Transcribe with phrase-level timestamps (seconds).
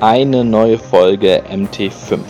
[0.00, 2.20] Eine neue Folge MT5.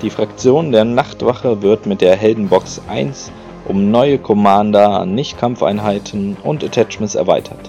[0.00, 3.32] Die Fraktion der Nachtwache wird mit der Heldenbox 1
[3.66, 7.68] um neue Commander, Nicht-Kampfeinheiten und Attachments erweitert.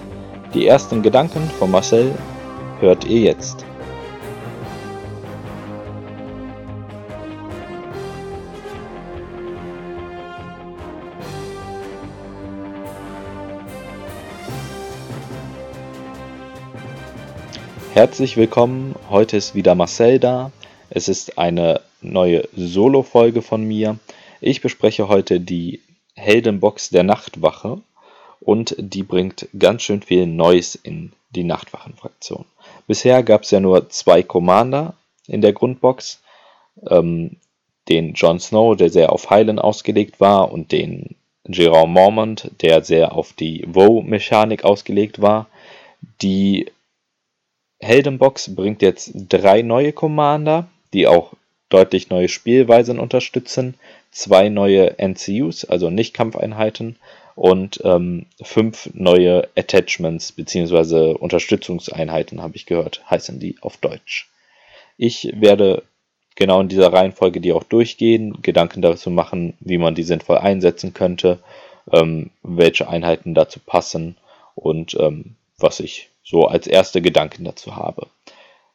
[0.54, 2.14] Die ersten Gedanken von Marcel
[2.78, 3.66] hört ihr jetzt.
[18.02, 20.50] Herzlich willkommen, heute ist wieder Marcel da.
[20.90, 23.96] Es ist eine neue Solo-Folge von mir.
[24.40, 25.82] Ich bespreche heute die
[26.16, 27.80] Heldenbox der Nachtwache
[28.40, 32.44] und die bringt ganz schön viel Neues in die Nachtwachen-Fraktion.
[32.88, 34.94] Bisher gab es ja nur zwei Commander
[35.28, 36.22] in der Grundbox.
[36.90, 37.36] Ähm,
[37.88, 41.14] den Jon Snow, der sehr auf Heilen ausgelegt war, und den
[41.46, 45.46] Jerome Mormont, der sehr auf die Woe-Mechanik ausgelegt war.
[46.20, 46.66] Die
[47.82, 51.32] Heldenbox bringt jetzt drei neue Commander, die auch
[51.68, 53.74] deutlich neue Spielweisen unterstützen,
[54.10, 56.96] zwei neue NCUs, also Nicht-Kampfeinheiten,
[57.34, 61.14] und ähm, fünf neue Attachments bzw.
[61.14, 64.28] Unterstützungseinheiten, habe ich gehört, heißen die auf Deutsch.
[64.98, 65.82] Ich werde
[66.34, 70.92] genau in dieser Reihenfolge die auch durchgehen, Gedanken dazu machen, wie man die sinnvoll einsetzen
[70.92, 71.38] könnte,
[71.90, 74.16] ähm, welche Einheiten dazu passen
[74.54, 78.08] und ähm, was ich so als erste Gedanken dazu habe.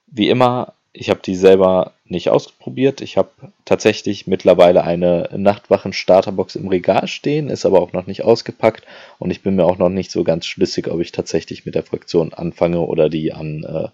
[0.07, 3.01] Wie immer, ich habe die selber nicht ausprobiert.
[3.01, 3.29] Ich habe
[3.65, 8.83] tatsächlich mittlerweile eine Nachtwachen-Starterbox im Regal stehen, ist aber auch noch nicht ausgepackt
[9.19, 11.83] und ich bin mir auch noch nicht so ganz schlüssig, ob ich tatsächlich mit der
[11.83, 13.89] Fraktion anfange oder die an äh,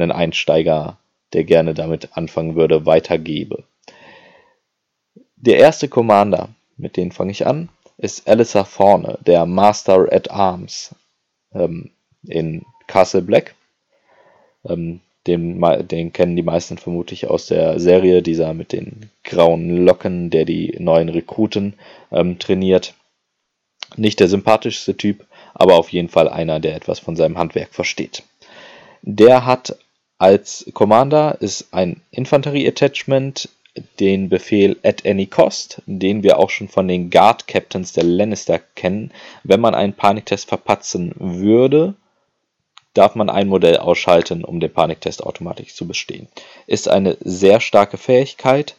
[0.00, 0.98] einen Einsteiger,
[1.32, 3.64] der gerne damit anfangen würde, weitergebe.
[5.36, 10.94] Der erste Commander, mit dem fange ich an, ist Alissa Thorne, der Master at Arms
[11.52, 11.90] ähm,
[12.28, 13.54] in Castle Black.
[14.64, 20.30] Ähm, den, den kennen die meisten vermutlich aus der Serie, dieser mit den grauen Locken,
[20.30, 21.74] der die neuen Rekruten
[22.10, 22.94] ähm, trainiert.
[23.96, 28.22] Nicht der sympathischste Typ, aber auf jeden Fall einer, der etwas von seinem Handwerk versteht.
[29.02, 29.76] Der hat
[30.18, 33.48] als Commander ist ein Infanterie-Attachment
[34.00, 38.60] den Befehl at any cost, den wir auch schon von den Guard Captains der Lannister
[38.74, 39.12] kennen.
[39.44, 41.94] Wenn man einen Paniktest verpatzen würde,
[42.94, 46.28] darf man ein Modell ausschalten, um den Paniktest automatisch zu bestehen.
[46.66, 48.76] Ist eine sehr starke Fähigkeit.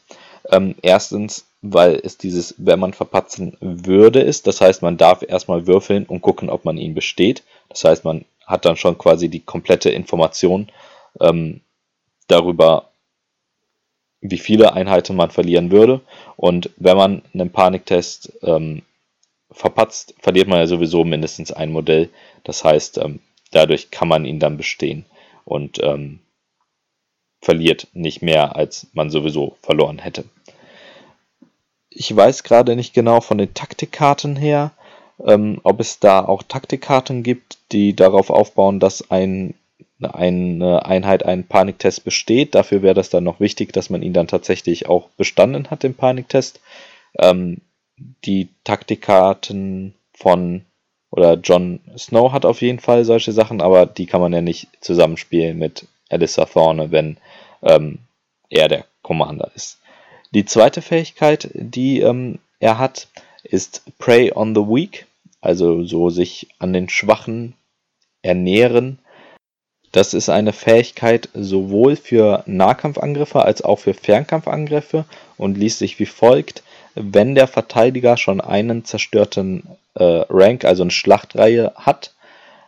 [0.51, 4.47] Ähm, erstens, weil es dieses, wenn man verpatzen würde, ist.
[4.47, 7.43] Das heißt, man darf erstmal würfeln und gucken, ob man ihn besteht.
[7.69, 10.71] Das heißt, man hat dann schon quasi die komplette Information
[11.21, 11.61] ähm,
[12.27, 12.89] darüber,
[14.21, 16.01] wie viele Einheiten man verlieren würde.
[16.35, 18.81] Und wenn man einen Paniktest ähm,
[19.51, 22.09] verpatzt, verliert man ja sowieso mindestens ein Modell.
[22.43, 23.19] Das heißt, ähm,
[23.51, 25.05] dadurch kann man ihn dann bestehen
[25.45, 26.19] und ähm,
[27.41, 30.25] verliert nicht mehr, als man sowieso verloren hätte.
[31.89, 34.71] Ich weiß gerade nicht genau von den Taktikkarten her,
[35.25, 39.55] ähm, ob es da auch Taktikkarten gibt, die darauf aufbauen, dass ein,
[40.01, 42.55] eine Einheit einen Paniktest besteht.
[42.55, 45.95] Dafür wäre das dann noch wichtig, dass man ihn dann tatsächlich auch bestanden hat, den
[45.95, 46.61] Paniktest.
[47.17, 47.61] Ähm,
[48.23, 50.63] die Taktikkarten von
[51.11, 54.67] oder Jon Snow hat auf jeden Fall solche Sachen, aber die kann man ja nicht
[54.81, 57.17] zusammenspielen mit Alyssa Thorne, wenn
[57.61, 57.99] ähm,
[58.49, 59.79] er der Commander ist.
[60.31, 63.07] Die zweite Fähigkeit, die ähm, er hat,
[63.43, 65.07] ist Prey on the Weak,
[65.41, 67.55] also so sich an den Schwachen
[68.21, 68.99] ernähren.
[69.91, 75.05] Das ist eine Fähigkeit sowohl für Nahkampfangriffe als auch für Fernkampfangriffe
[75.37, 76.63] und liest sich wie folgt.
[76.95, 79.63] Wenn der Verteidiger schon einen zerstörten
[79.95, 82.13] äh, Rank, also eine Schlachtreihe hat,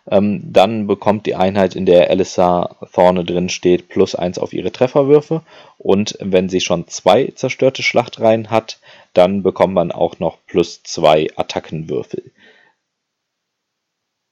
[0.09, 4.71] ähm, dann bekommt die Einheit, in der Alyssa vorne drin steht, plus 1 auf ihre
[4.71, 5.43] Trefferwürfe.
[5.77, 8.79] Und wenn sie schon zwei zerstörte Schlachtreihen hat,
[9.13, 12.31] dann bekommt man auch noch plus 2 Attackenwürfel.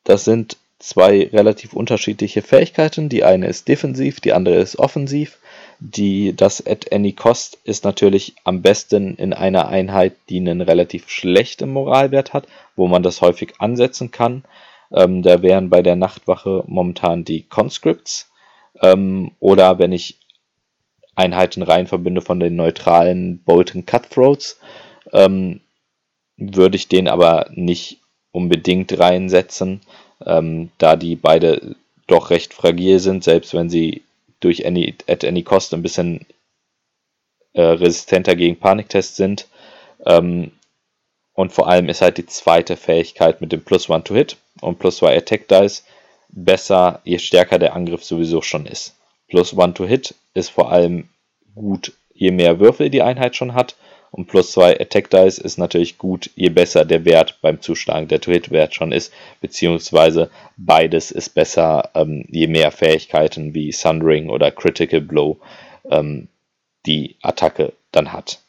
[0.04, 3.10] Das sind zwei relativ unterschiedliche Fähigkeiten.
[3.10, 5.38] Die eine ist defensiv, die andere ist offensiv.
[5.80, 11.10] Die, das at any cost ist natürlich am besten in einer Einheit, die einen relativ
[11.10, 14.44] schlechten Moralwert hat, wo man das häufig ansetzen kann.
[14.92, 18.32] Ähm, da wären bei der Nachtwache momentan die Conscripts.
[18.82, 20.20] Ähm, oder wenn ich
[21.16, 24.60] Einheiten rein verbinde von den neutralen Bolton Cutthroats,
[25.12, 25.62] ähm,
[26.38, 28.00] würde ich den aber nicht
[28.32, 29.82] unbedingt reinsetzen,
[30.26, 31.76] ähm, da die beide
[32.08, 34.04] doch recht fragil sind, selbst wenn sie
[34.40, 36.26] durch any, at any cost ein bisschen
[37.54, 39.48] äh, resistenter gegen Paniktests sind.
[40.06, 40.52] Ähm,
[41.34, 44.80] und vor allem ist halt die zweite Fähigkeit mit dem Plus One to Hit und
[44.80, 45.84] Plus 2 Attack Dice
[46.30, 48.96] besser, je stärker der Angriff sowieso schon ist.
[49.30, 51.10] plus One to Hit ist vor allem
[51.56, 53.76] gut, je mehr Würfel die Einheit schon hat.
[54.12, 58.20] Und plus 2 Attack Dice ist natürlich gut, je besser der Wert beim Zuschlagen der
[58.20, 65.02] To-Hit-Wert schon ist, beziehungsweise beides ist besser, ähm, je mehr Fähigkeiten wie Sundering oder Critical
[65.02, 65.38] Blow
[65.90, 66.28] ähm,
[66.86, 68.40] die Attacke dann hat.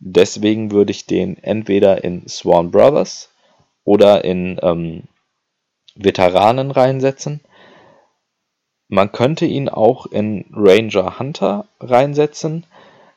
[0.00, 3.30] Deswegen würde ich den entweder in Swan Brothers
[3.84, 5.04] oder in ähm,
[5.94, 7.40] Veteranen reinsetzen.
[8.88, 12.64] Man könnte ihn auch in Ranger Hunter reinsetzen,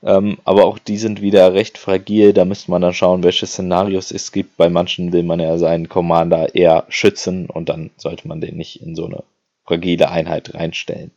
[0.03, 2.33] ähm, aber auch die sind wieder recht fragil.
[2.33, 4.57] Da müsste man dann schauen, welche Szenarios es gibt.
[4.57, 8.81] Bei manchen will man ja seinen Commander eher schützen und dann sollte man den nicht
[8.81, 9.24] in so eine
[9.65, 11.12] fragile Einheit reinstellen.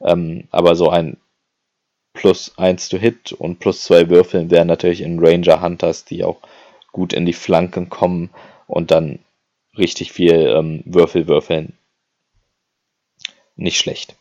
[0.00, 1.18] Ähm, aber so ein
[2.14, 6.40] plus 1 to Hit und plus 2 Würfeln wären natürlich in Ranger Hunters, die auch
[6.92, 8.30] gut in die Flanken kommen
[8.66, 9.18] und dann
[9.76, 11.78] richtig viel ähm, Würfel würfeln.
[13.56, 14.16] Nicht schlecht.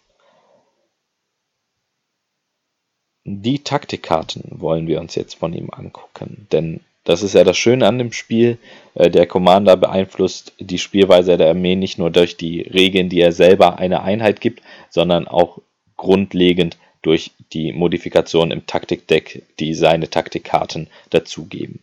[3.24, 7.88] Die Taktikkarten wollen wir uns jetzt von ihm angucken, denn das ist ja das Schöne
[7.88, 8.58] an dem Spiel.
[8.94, 13.32] Äh, der Commander beeinflusst die Spielweise der Armee nicht nur durch die Regeln, die er
[13.32, 15.60] selber einer Einheit gibt, sondern auch
[15.98, 21.80] grundlegend durch die Modifikation im Taktikdeck, die seine Taktikkarten dazugeben.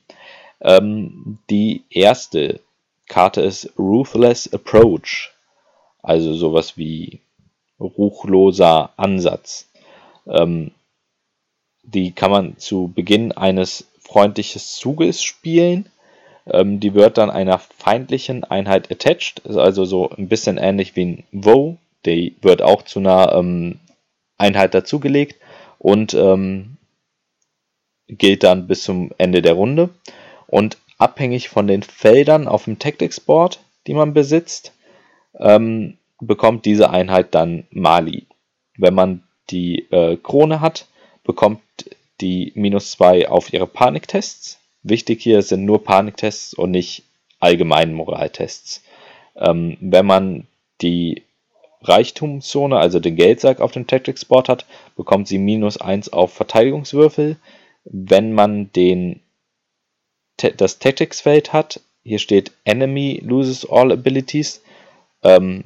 [0.61, 2.61] Ähm, die erste
[3.09, 5.33] Karte ist Ruthless Approach,
[6.03, 7.21] also sowas wie
[7.81, 9.69] ruchloser Ansatz.
[10.27, 10.73] Ähm,
[11.95, 15.89] die kann man zu Beginn eines freundlichen Zuges spielen.
[16.47, 21.25] Ähm, die wird dann einer feindlichen Einheit attached, also so ein bisschen ähnlich wie ein
[21.33, 21.77] Woe.
[22.07, 23.81] Die wird auch zu einer ähm,
[24.37, 25.37] Einheit dazugelegt
[25.79, 26.77] und ähm,
[28.07, 29.91] gilt dann bis zum Ende der Runde.
[30.47, 34.73] Und abhängig von den Feldern auf dem Tactics Board, die man besitzt,
[35.39, 38.27] ähm, bekommt diese Einheit dann Mali.
[38.77, 40.87] Wenn man die äh, Krone hat,
[41.29, 41.61] bekommt
[42.23, 44.59] die minus 2 auf ihre Paniktests.
[44.83, 47.03] Wichtig hier sind nur Paniktests und nicht
[47.39, 48.83] allgemeinen Moraltests.
[49.37, 50.47] Ähm, wenn man
[50.81, 51.23] die
[51.83, 54.65] Reichtumszone, also den Geldsack auf dem Tactics Board hat,
[54.97, 57.37] bekommt sie minus 1 auf Verteidigungswürfel.
[57.85, 59.21] Wenn man den,
[60.57, 64.63] das Tactics Feld hat, hier steht Enemy loses all abilities.
[65.23, 65.65] Ähm,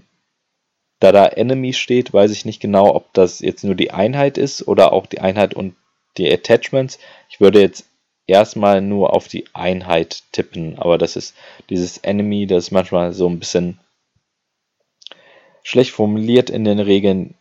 [1.02, 4.68] da da Enemy steht, weiß ich nicht genau, ob das jetzt nur die Einheit ist
[4.68, 5.74] oder auch die Einheit und
[6.16, 6.98] die Attachments.
[7.28, 7.86] Ich würde jetzt
[8.26, 11.34] erstmal nur auf die Einheit tippen, aber das ist
[11.70, 13.80] dieses Enemy, das ist manchmal so ein bisschen
[15.64, 17.34] schlecht formuliert in den Regeln,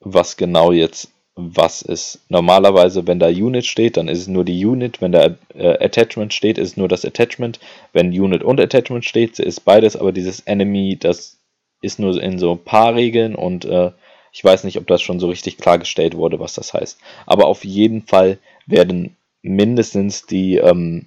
[0.00, 2.24] was genau jetzt was ist.
[2.30, 5.00] Normalerweise, wenn da Unit steht, dann ist es nur die Unit.
[5.02, 7.60] Wenn da äh, Attachment steht, ist es nur das Attachment.
[7.92, 9.96] Wenn Unit und Attachment steht, ist beides.
[9.96, 11.38] Aber dieses Enemy, das
[11.80, 13.92] ist nur in so ein paar Regeln und äh,
[14.32, 16.98] ich weiß nicht, ob das schon so richtig klargestellt wurde, was das heißt.
[17.24, 21.06] Aber auf jeden Fall werden mindestens die ähm,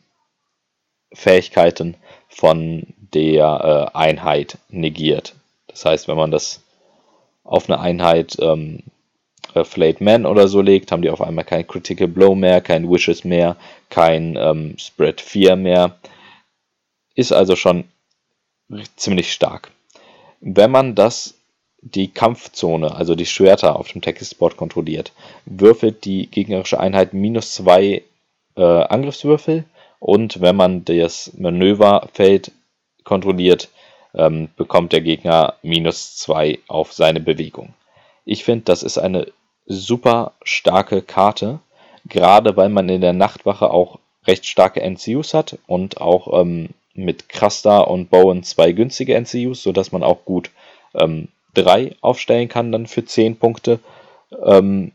[1.13, 1.95] Fähigkeiten
[2.27, 5.35] von der äh, Einheit negiert.
[5.67, 6.63] Das heißt, wenn man das
[7.43, 8.83] auf eine Einheit ähm,
[9.53, 12.89] äh, Flayed Man oder so legt, haben die auf einmal kein Critical Blow mehr, kein
[12.89, 13.57] Wishes mehr,
[13.89, 15.99] kein ähm, Spread 4 mehr.
[17.15, 17.85] Ist also schon
[18.95, 19.71] ziemlich stark.
[20.41, 21.35] Wenn man das
[21.81, 25.13] die Kampfzone, also die Schwerter auf dem Textboard kontrolliert,
[25.45, 28.03] würfelt die gegnerische Einheit minus 2
[28.55, 29.65] äh, Angriffswürfel
[29.99, 32.51] und wenn man das Manöverfeld
[33.03, 33.69] kontrolliert,
[34.13, 37.73] ähm, bekommt der Gegner minus 2 auf seine Bewegung.
[38.25, 39.27] Ich finde, das ist eine
[39.65, 41.59] super starke Karte,
[42.05, 46.69] gerade weil man in der Nachtwache auch recht starke NCUs hat und auch ähm,
[47.03, 50.51] mit Krasta und Bowen zwei günstige NCUs, sodass man auch gut
[50.93, 53.79] ähm, 3 aufstellen kann dann für 10 Punkte.
[54.43, 54.91] Ähm,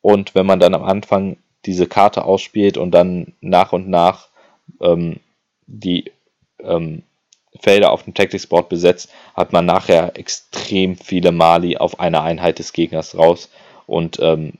[0.00, 4.28] und wenn man dann am Anfang diese Karte ausspielt und dann nach und nach
[4.80, 5.20] ähm,
[5.66, 6.10] die
[6.60, 7.02] ähm,
[7.60, 12.58] Felder auf dem Tactics Board besetzt, hat man nachher extrem viele Mali auf einer Einheit
[12.58, 13.50] des Gegners raus
[13.86, 14.54] und ähm,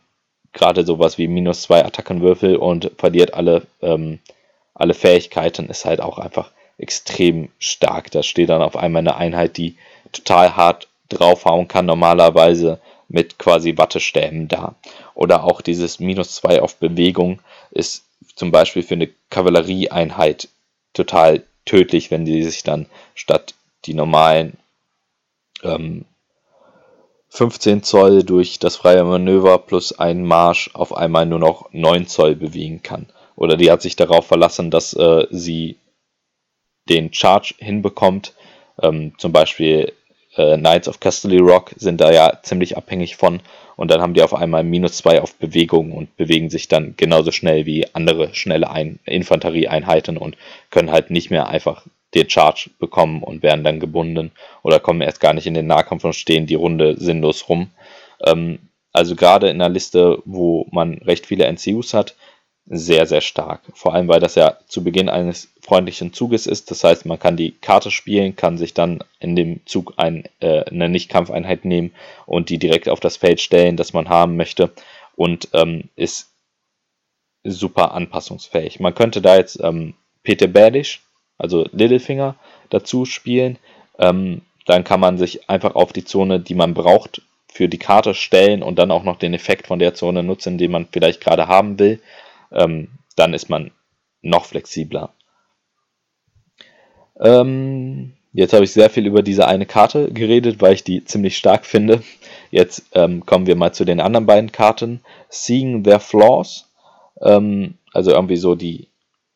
[0.52, 4.18] gerade sowas wie minus zwei Attackenwürfel und verliert alle, ähm,
[4.82, 8.10] alle Fähigkeiten ist halt auch einfach extrem stark.
[8.10, 9.76] Da steht dann auf einmal eine Einheit, die
[10.10, 14.74] total hart draufhauen kann, normalerweise mit quasi Wattestäben da.
[15.14, 20.48] Oder auch dieses minus zwei auf Bewegung ist zum Beispiel für eine Kavallerieeinheit
[20.94, 24.56] total tödlich, wenn die sich dann statt die normalen
[25.62, 26.06] ähm,
[27.28, 32.34] 15 Zoll durch das freie Manöver plus einen Marsch auf einmal nur noch 9 Zoll
[32.34, 33.06] bewegen kann.
[33.36, 35.76] Oder die hat sich darauf verlassen, dass äh, sie
[36.88, 38.34] den Charge hinbekommt.
[38.82, 39.92] Ähm, zum Beispiel
[40.36, 43.40] äh, Knights of Castle Rock sind da ja ziemlich abhängig von.
[43.76, 47.32] Und dann haben die auf einmal minus 2 auf Bewegung und bewegen sich dann genauso
[47.32, 50.36] schnell wie andere schnelle Ein Infanterieeinheiten und
[50.70, 55.20] können halt nicht mehr einfach den Charge bekommen und werden dann gebunden oder kommen erst
[55.20, 57.70] gar nicht in den Nahkampf und stehen die Runde sinnlos rum.
[58.24, 58.58] Ähm,
[58.92, 62.14] also gerade in einer Liste, wo man recht viele NCUs hat,
[62.66, 63.60] sehr, sehr stark.
[63.74, 66.70] Vor allem, weil das ja zu Beginn eines freundlichen Zuges ist.
[66.70, 70.64] Das heißt, man kann die Karte spielen, kann sich dann in dem Zug ein, äh,
[70.64, 71.92] eine Nicht-Kampfeinheit nehmen
[72.26, 74.70] und die direkt auf das Feld stellen, das man haben möchte
[75.16, 76.30] und ähm, ist
[77.44, 78.78] super anpassungsfähig.
[78.80, 81.02] Man könnte da jetzt ähm, Peter Badish,
[81.38, 82.36] also Littlefinger,
[82.70, 83.58] dazu spielen.
[83.98, 88.14] Ähm, dann kann man sich einfach auf die Zone, die man braucht, für die Karte
[88.14, 91.48] stellen und dann auch noch den Effekt von der Zone nutzen, den man vielleicht gerade
[91.48, 92.00] haben will
[92.52, 93.70] ähm, dann ist man
[94.22, 95.12] noch flexibler.
[97.20, 101.36] Ähm, jetzt habe ich sehr viel über diese eine Karte geredet, weil ich die ziemlich
[101.36, 102.02] stark finde.
[102.50, 105.00] Jetzt ähm, kommen wir mal zu den anderen beiden Karten.
[105.28, 106.70] Seeing Their Flaws,
[107.20, 108.88] ähm, also irgendwie so die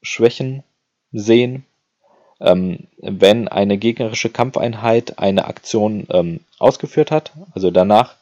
[0.03, 0.63] Schwächen
[1.13, 1.65] sehen.
[2.41, 8.17] Ähm, wenn eine gegnerische Kampfeinheit eine Aktion ähm, ausgeführt hat, also danach,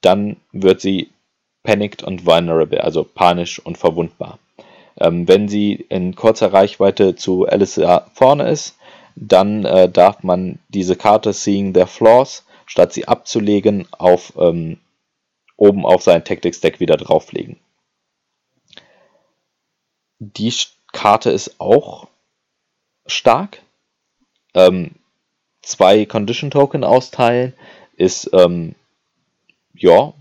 [0.00, 1.10] dann wird sie
[1.62, 4.38] panicked und vulnerable, also panisch und verwundbar.
[4.98, 8.76] Ähm, wenn sie in kurzer Reichweite zu Alistair vorne ist,
[9.14, 14.78] dann äh, darf man diese Karte Seeing Their Flaws, statt sie abzulegen, auf, ähm,
[15.56, 17.58] oben auf sein Tactics Deck wieder drauflegen.
[20.18, 20.52] Die
[20.92, 22.08] Karte ist auch
[23.06, 23.62] stark.
[24.54, 24.92] Ähm,
[25.62, 27.54] zwei Condition Token austeilen
[27.96, 28.74] ist ähm,
[29.74, 30.12] ja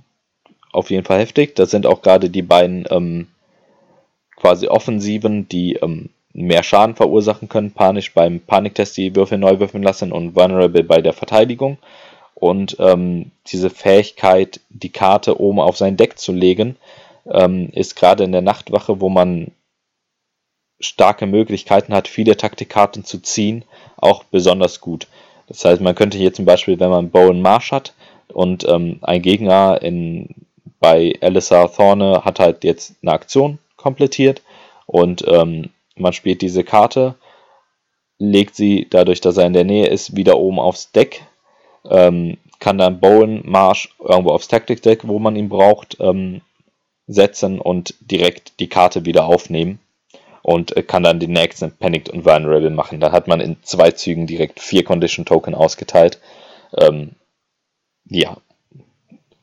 [0.71, 1.55] auf jeden Fall heftig.
[1.55, 3.27] Das sind auch gerade die beiden ähm,
[4.35, 7.71] quasi Offensiven, die ähm, mehr Schaden verursachen können.
[7.71, 11.77] Panisch beim Paniktest die Würfel neu würfeln lassen und Vulnerable bei der Verteidigung.
[12.35, 16.75] Und ähm, diese Fähigkeit, die Karte oben auf sein Deck zu legen,
[17.31, 19.51] ähm, ist gerade in der Nachtwache, wo man
[20.79, 23.63] starke Möglichkeiten hat, viele Taktikkarten zu ziehen,
[23.97, 25.07] auch besonders gut.
[25.47, 27.93] Das heißt, man könnte hier zum Beispiel, wenn man Bowen Marsh hat
[28.29, 30.29] und ähm, ein Gegner in
[30.81, 34.41] bei Alyssa Thorne hat halt jetzt eine Aktion komplettiert
[34.88, 37.15] und ähm, man spielt diese Karte,
[38.17, 41.21] legt sie dadurch, dass er in der Nähe ist, wieder oben aufs Deck,
[41.89, 46.41] ähm, kann dann Bowen Marsh irgendwo aufs Tactic Deck, wo man ihn braucht, ähm,
[47.07, 49.79] setzen und direkt die Karte wieder aufnehmen
[50.41, 53.00] und äh, kann dann den nächsten Panicked und Vulnerable machen.
[53.00, 56.19] Da hat man in zwei Zügen direkt vier Condition Token ausgeteilt.
[56.77, 57.11] Ähm,
[58.05, 58.38] ja,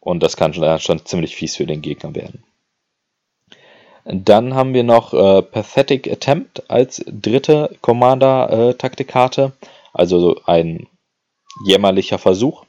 [0.09, 2.43] und das kann schon, schon ziemlich fies für den Gegner werden.
[4.07, 10.87] Dann haben wir noch äh, Pathetic Attempt als dritte Commander-Taktikkarte, äh, also ein
[11.67, 12.65] jämmerlicher Versuch.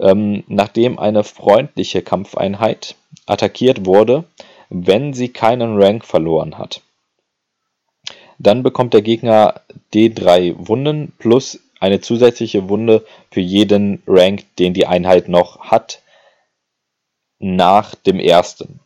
[0.00, 2.96] Ähm, nachdem eine freundliche Kampfeinheit
[3.26, 4.24] attackiert wurde,
[4.68, 6.82] wenn sie keinen Rank verloren hat.
[8.40, 9.60] Dann bekommt der Gegner
[9.94, 16.02] D3 Wunden plus eine zusätzliche Wunde für jeden Rank, den die Einheit noch hat,
[17.38, 18.80] nach dem ersten.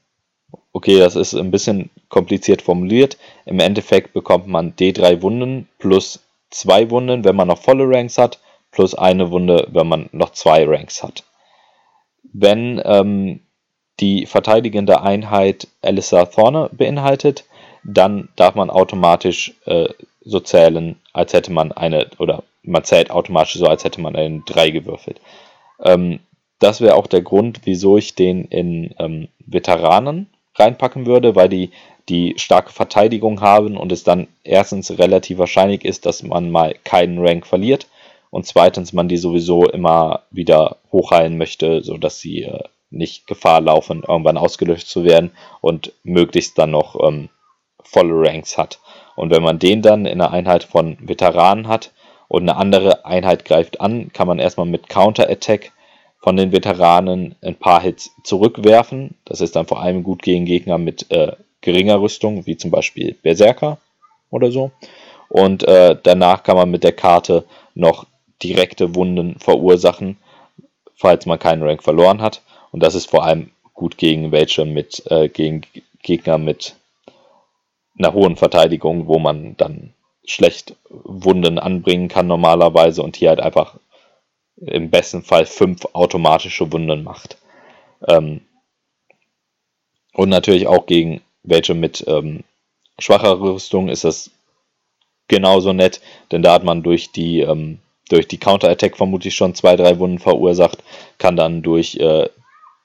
[0.72, 3.18] Okay, das ist ein bisschen kompliziert formuliert.
[3.44, 8.38] Im Endeffekt bekommt man D3 Wunden plus 2 Wunden, wenn man noch volle Ranks hat,
[8.72, 11.24] plus eine Wunde, wenn man noch zwei Ranks hat.
[12.32, 13.40] Wenn ähm,
[14.00, 17.44] die verteidigende Einheit Alyssa Thorne beinhaltet,
[17.84, 19.88] dann darf man automatisch äh,
[20.24, 24.42] so zählen, als hätte man eine, oder man zählt automatisch so, als hätte man eine
[24.46, 25.20] 3 gewürfelt.
[25.84, 26.20] Ähm,
[26.62, 31.70] das wäre auch der Grund, wieso ich den in ähm, Veteranen reinpacken würde, weil die
[32.08, 37.18] die starke Verteidigung haben und es dann erstens relativ wahrscheinlich ist, dass man mal keinen
[37.24, 37.86] Rank verliert
[38.30, 44.04] und zweitens man die sowieso immer wieder hochheilen möchte, sodass sie äh, nicht Gefahr laufen,
[44.06, 47.28] irgendwann ausgelöscht zu werden und möglichst dann noch ähm,
[47.82, 48.80] volle Ranks hat.
[49.16, 51.92] Und wenn man den dann in einer Einheit von Veteranen hat
[52.28, 55.72] und eine andere Einheit greift an, kann man erstmal mit Counter Attack
[56.22, 59.16] von den Veteranen ein paar Hits zurückwerfen.
[59.24, 63.14] Das ist dann vor allem gut gegen Gegner mit äh, geringer Rüstung, wie zum Beispiel
[63.22, 63.78] Berserker
[64.30, 64.70] oder so.
[65.28, 68.06] Und äh, danach kann man mit der Karte noch
[68.42, 70.16] direkte Wunden verursachen,
[70.94, 72.42] falls man keinen Rank verloren hat.
[72.70, 75.62] Und das ist vor allem gut gegen welche mit äh, gegen
[76.02, 76.76] Gegner mit
[77.98, 79.92] einer hohen Verteidigung, wo man dann
[80.24, 83.76] schlecht Wunden anbringen kann normalerweise und hier halt einfach
[84.66, 87.36] im besten Fall fünf automatische Wunden macht.
[88.06, 88.42] Ähm,
[90.14, 92.44] und natürlich auch gegen welche mit ähm,
[92.98, 94.30] schwacher Rüstung ist das
[95.28, 96.00] genauso nett,
[96.30, 97.78] denn da hat man durch die, ähm,
[98.08, 100.82] durch die Counter-Attack vermutlich schon zwei, drei Wunden verursacht,
[101.18, 102.28] kann dann durch äh,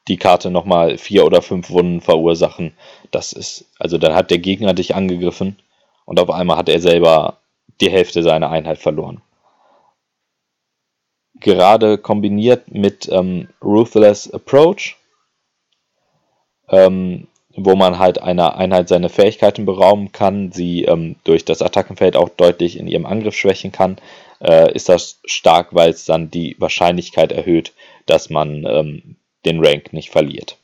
[0.07, 2.73] die Karte nochmal vier oder fünf Wunden verursachen.
[3.11, 5.57] Das ist, also dann hat der Gegner dich angegriffen
[6.05, 7.37] und auf einmal hat er selber
[7.81, 9.21] die Hälfte seiner Einheit verloren.
[11.39, 14.95] Gerade kombiniert mit ähm, Ruthless Approach,
[16.69, 22.15] ähm, wo man halt einer Einheit seine Fähigkeiten berauben kann, sie ähm, durch das Attackenfeld
[22.15, 23.97] auch deutlich in ihrem Angriff schwächen kann,
[24.39, 27.73] äh, ist das stark, weil es dann die Wahrscheinlichkeit erhöht,
[28.05, 29.15] dass man ähm,
[29.45, 30.57] den Rank nicht verliert.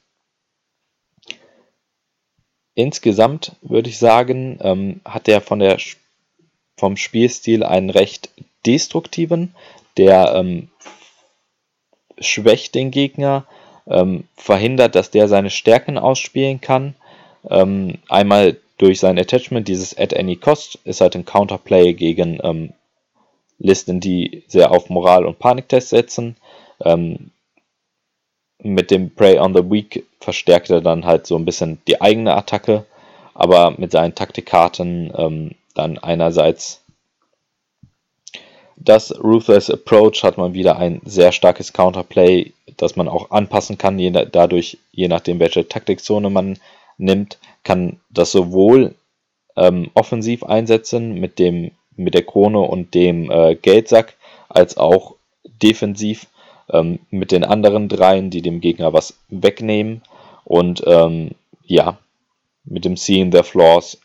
[2.75, 5.77] Insgesamt würde ich sagen, ähm, hat er von der,
[6.77, 8.30] vom Spielstil einen recht
[8.65, 9.56] destruktiven,
[9.97, 10.69] der ähm,
[12.19, 13.45] schwächt den Gegner,
[13.88, 16.95] ähm, verhindert, dass der seine Stärken ausspielen kann.
[17.50, 22.73] Ähm, einmal durch sein Attachment, dieses at any cost, ist halt ein Counterplay gegen ähm,
[23.59, 26.35] Listen, die sehr auf Moral- und Paniktests setzen.
[26.83, 27.31] Ähm,
[28.59, 32.35] mit dem Prey on the Weak verstärkt er dann halt so ein bisschen die eigene
[32.35, 32.85] Attacke,
[33.33, 36.83] aber mit seinen Taktikkarten ähm, dann einerseits
[38.75, 44.00] das Ruthless Approach hat man wieder ein sehr starkes Counterplay, das man auch anpassen kann,
[44.00, 46.58] je, dadurch, je nachdem, welche Taktikzone man
[46.98, 48.96] nimmt, kann das sowohl
[49.56, 54.15] ähm, offensiv einsetzen mit, dem, mit der Krone und dem äh, Geldsack,
[54.50, 55.15] als auch
[55.62, 56.27] defensiv
[56.72, 60.01] ähm, mit den anderen dreien, die dem Gegner was wegnehmen.
[60.44, 61.32] Und ähm,
[61.65, 61.98] ja,
[62.65, 64.00] mit dem Seeing the Flaws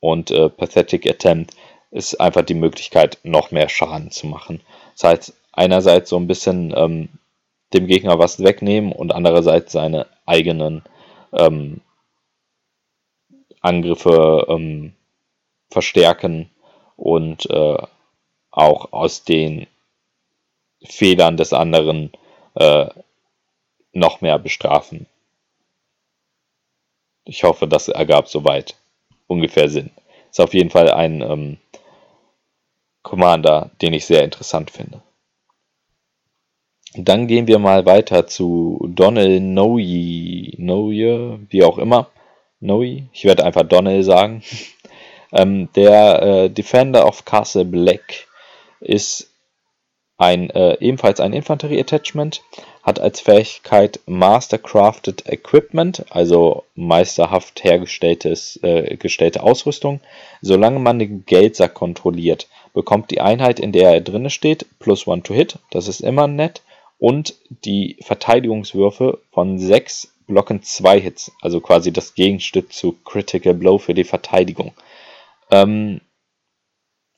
[0.00, 1.54] und äh, Pathetic Attempt
[1.90, 4.60] ist einfach die Möglichkeit, noch mehr Schaden zu machen.
[4.94, 7.08] Das heißt, einerseits so ein bisschen ähm,
[7.74, 10.82] dem Gegner was wegnehmen und andererseits seine eigenen
[11.32, 11.80] ähm,
[13.60, 14.94] Angriffe ähm,
[15.68, 16.50] verstärken
[16.96, 17.78] und äh,
[18.50, 19.66] auch aus den
[20.82, 22.10] Fehlern des anderen
[22.54, 22.86] äh,
[23.92, 25.06] noch mehr bestrafen.
[27.24, 28.76] Ich hoffe, das ergab soweit
[29.26, 29.90] ungefähr Sinn.
[30.30, 31.58] Ist auf jeden Fall ein ähm,
[33.02, 35.02] Commander, den ich sehr interessant finde.
[36.94, 42.08] Dann gehen wir mal weiter zu Donnell Noye, Noye, wie auch immer.
[42.58, 44.42] Noye, ich werde einfach Donnell sagen.
[45.32, 48.26] ähm, der äh, Defender of Castle Black
[48.80, 49.30] ist
[50.20, 52.42] ein, äh, ebenfalls ein Infanterie-Attachment,
[52.82, 60.00] hat als Fähigkeit Mastercrafted Equipment, also meisterhaft hergestelltes äh, Ausrüstung.
[60.42, 65.22] Solange man den Geldsack kontrolliert, bekommt die Einheit, in der er drinne steht, plus one
[65.22, 66.62] to hit, das ist immer nett,
[66.98, 73.78] und die Verteidigungswürfe von 6 blocken 2 Hits, also quasi das Gegenstück zu Critical Blow
[73.78, 74.72] für die Verteidigung.
[75.50, 76.00] Ähm,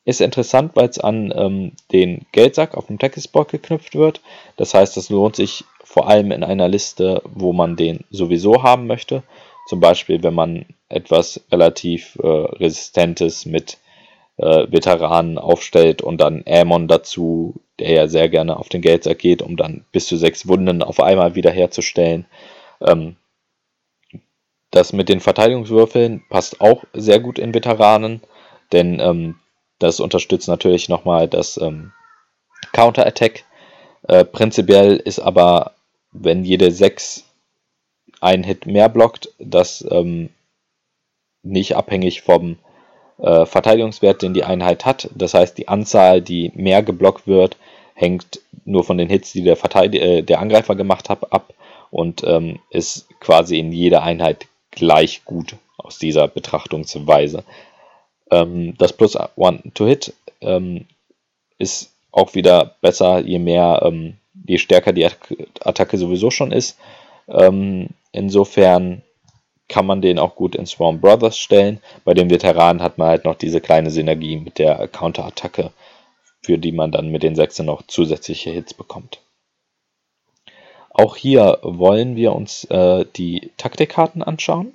[0.05, 4.21] ist interessant, weil es an ähm, den Geldsack auf dem Tackle-Spot geknüpft wird.
[4.57, 8.87] Das heißt, es lohnt sich vor allem in einer Liste, wo man den sowieso haben
[8.87, 9.23] möchte.
[9.69, 13.79] Zum Beispiel, wenn man etwas relativ äh, Resistentes mit
[14.37, 19.43] äh, Veteranen aufstellt und dann Amon dazu, der ja sehr gerne auf den Geldsack geht,
[19.43, 22.27] um dann bis zu sechs Wunden auf einmal wiederherzustellen.
[22.81, 23.17] Ähm,
[24.71, 28.23] das mit den Verteidigungswürfeln passt auch sehr gut in Veteranen,
[28.73, 29.37] denn ähm,
[29.79, 31.93] das unterstützt natürlich nochmal das ähm,
[32.73, 33.45] Counter-Attack.
[34.09, 35.73] Äh, prinzipiell ist aber,
[36.11, 37.25] wenn jede 6
[38.21, 40.31] einen Hit mehr blockt, das ähm,
[41.43, 42.59] nicht abhängig vom
[43.23, 45.09] äh, Verteidigungswert, den die Einheit hat.
[45.15, 47.57] Das heißt, die Anzahl, die mehr geblockt wird,
[47.95, 51.55] hängt nur von den Hits, die der, Verteidig äh, der Angreifer gemacht hat, ab
[51.91, 57.45] und ähm, ist quasi in jeder Einheit gleich gut aus dieser Betrachtungsweise.
[58.31, 60.87] Ähm, das Plus One to Hit ähm,
[61.59, 65.07] ist auch wieder besser, je mehr, ähm, je stärker die
[65.61, 66.79] Attacke sowieso schon ist.
[67.29, 69.03] Ähm, insofern
[69.73, 71.81] kann man den auch gut in Swarm Brothers stellen.
[72.05, 75.73] Bei den Veteranen hat man halt noch diese kleine Synergie mit der Counterattacke,
[76.43, 79.21] für die man dann mit den Sechsen noch zusätzliche Hits bekommt.
[80.91, 84.75] Auch hier wollen wir uns äh, die Taktikkarten anschauen.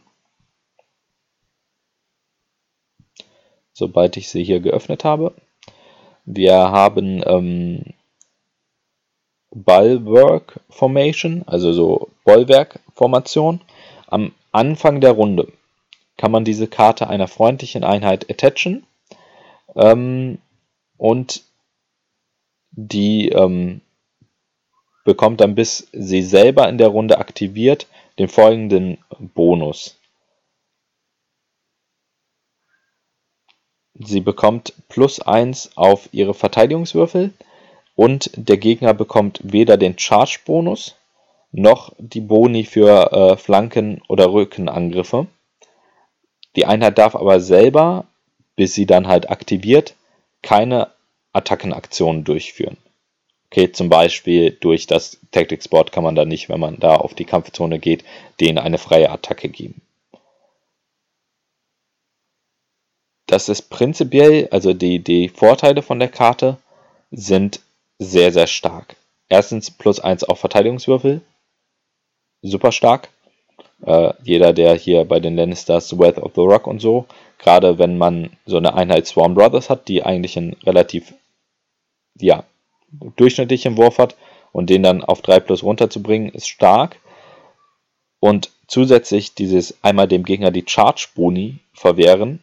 [3.78, 5.34] sobald ich sie hier geöffnet habe.
[6.26, 7.84] Wir haben ähm,
[9.52, 13.62] Bulwark Formation, also so Bollwerk-Formation.
[14.08, 15.52] Am Anfang der Runde
[16.18, 18.86] kann man diese Karte einer freundlichen Einheit attachen
[19.76, 20.40] ähm,
[20.98, 21.44] und
[22.72, 23.82] die ähm,
[25.06, 27.88] bekommt dann bis sie selber in der Runde aktiviert
[28.20, 30.00] den folgenden Bonus.
[33.94, 37.34] Sie bekommt plus 1 auf ihre Verteidigungswürfel,
[37.98, 40.96] und der Gegner bekommt weder den Charge-Bonus
[41.52, 45.28] noch die Boni für äh, Flanken- oder Rückenangriffe.
[46.56, 48.06] Die Einheit darf aber selber,
[48.56, 49.96] bis sie dann halt aktiviert,
[50.42, 50.92] keine
[51.34, 52.78] Attackenaktionen durchführen.
[53.50, 57.14] Okay, zum Beispiel durch das Tactics Board kann man da nicht, wenn man da auf
[57.14, 58.04] die Kampfzone geht,
[58.40, 59.82] denen eine freie Attacke geben.
[63.26, 66.58] Das ist prinzipiell, also die, die Vorteile von der Karte
[67.12, 67.62] sind
[68.00, 68.96] sehr, sehr stark.
[69.30, 71.22] Erstens plus 1 auf Verteidigungswürfel.
[72.42, 73.10] Super stark.
[73.86, 77.06] Äh, jeder, der hier bei den Lannisters Wealth of the Rock und so,
[77.38, 81.14] gerade wenn man so eine Einheit Swarm Brothers hat, die eigentlich einen relativ,
[82.16, 82.44] ja,
[82.92, 84.16] durchschnittlichen Wurf hat
[84.52, 86.98] und den dann auf 3 plus runterzubringen, ist stark.
[88.20, 92.42] Und zusätzlich dieses einmal dem Gegner die Charge-Boni verwehren,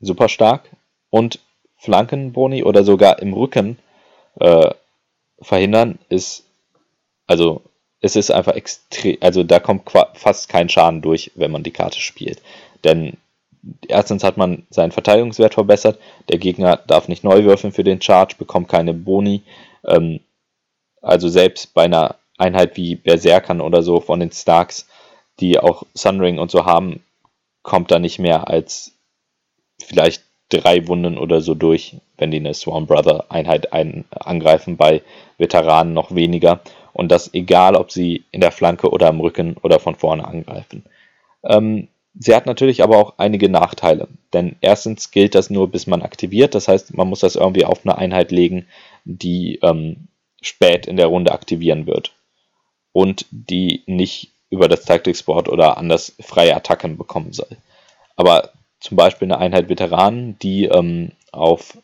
[0.00, 0.70] super stark.
[1.10, 1.40] Und
[1.78, 3.78] Flankenboni oder sogar im Rücken
[4.40, 4.70] äh,
[5.40, 6.44] verhindern, ist,
[7.26, 7.62] also
[8.04, 12.00] es ist einfach extrem, also da kommt fast kein Schaden durch, wenn man die Karte
[12.00, 12.42] spielt.
[12.84, 13.16] Denn
[13.88, 18.34] erstens hat man seinen Verteidigungswert verbessert, der Gegner darf nicht neu würfeln für den Charge,
[18.36, 19.42] bekommt keine Boni.
[19.86, 20.20] Ähm,
[21.00, 24.86] also selbst bei einer Einheit wie Berserkern oder so von den Starks,
[25.40, 27.02] die auch Sunring und so haben,
[27.62, 28.92] kommt da nicht mehr als
[29.82, 35.00] vielleicht drei Wunden oder so durch, wenn die eine Swarm Brother Einheit ein angreifen, bei
[35.38, 36.60] Veteranen noch weniger.
[36.94, 40.84] Und das egal, ob sie in der Flanke oder am Rücken oder von vorne angreifen.
[41.42, 44.08] Ähm, sie hat natürlich aber auch einige Nachteile.
[44.32, 46.54] Denn erstens gilt das nur, bis man aktiviert.
[46.54, 48.66] Das heißt, man muss das irgendwie auf eine Einheit legen,
[49.04, 50.08] die ähm,
[50.40, 52.12] spät in der Runde aktivieren wird.
[52.92, 57.56] Und die nicht über das Tactics Board oder anders freie Attacken bekommen soll.
[58.14, 61.76] Aber zum Beispiel eine Einheit Veteranen, die ähm, auf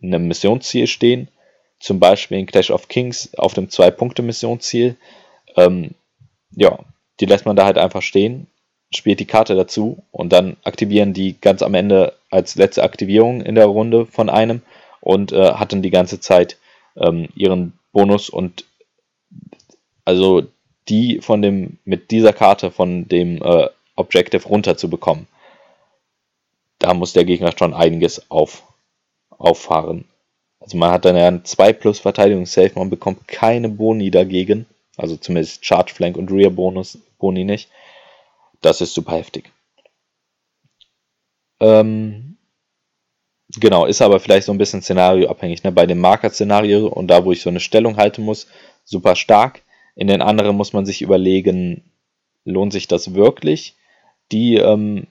[0.00, 1.28] einem Missionsziel stehen,
[1.82, 4.96] zum Beispiel in Clash of Kings auf dem Zwei-Punkte-Missionsziel.
[5.56, 5.90] Ähm,
[6.52, 6.78] ja,
[7.20, 8.46] die lässt man da halt einfach stehen,
[8.94, 13.56] spielt die Karte dazu und dann aktivieren die ganz am Ende als letzte Aktivierung in
[13.56, 14.62] der Runde von einem
[15.00, 16.56] und äh, hatten die ganze Zeit
[16.96, 18.64] ähm, ihren Bonus und
[20.04, 20.42] also
[20.88, 25.26] die von dem mit dieser Karte von dem äh, Objective runter zu bekommen.
[26.78, 28.62] Da muss der Gegner schon einiges auf,
[29.30, 30.04] auffahren.
[30.62, 34.66] Also man hat dann ja einen 2 plus Verteidigungssafe, man bekommt keine Boni dagegen.
[34.96, 37.68] Also zumindest Charge Flank und Rear Bonus, Boni nicht.
[38.60, 39.50] Das ist super heftig.
[41.60, 42.36] Ähm,
[43.56, 45.64] genau, ist aber vielleicht so ein bisschen szenarioabhängig.
[45.64, 45.72] Ne?
[45.72, 48.46] Bei dem Marker-Szenario und da, wo ich so eine Stellung halten muss,
[48.84, 49.62] super stark.
[49.96, 51.82] In den anderen muss man sich überlegen,
[52.44, 53.74] lohnt sich das wirklich?
[54.30, 55.06] Die ähm,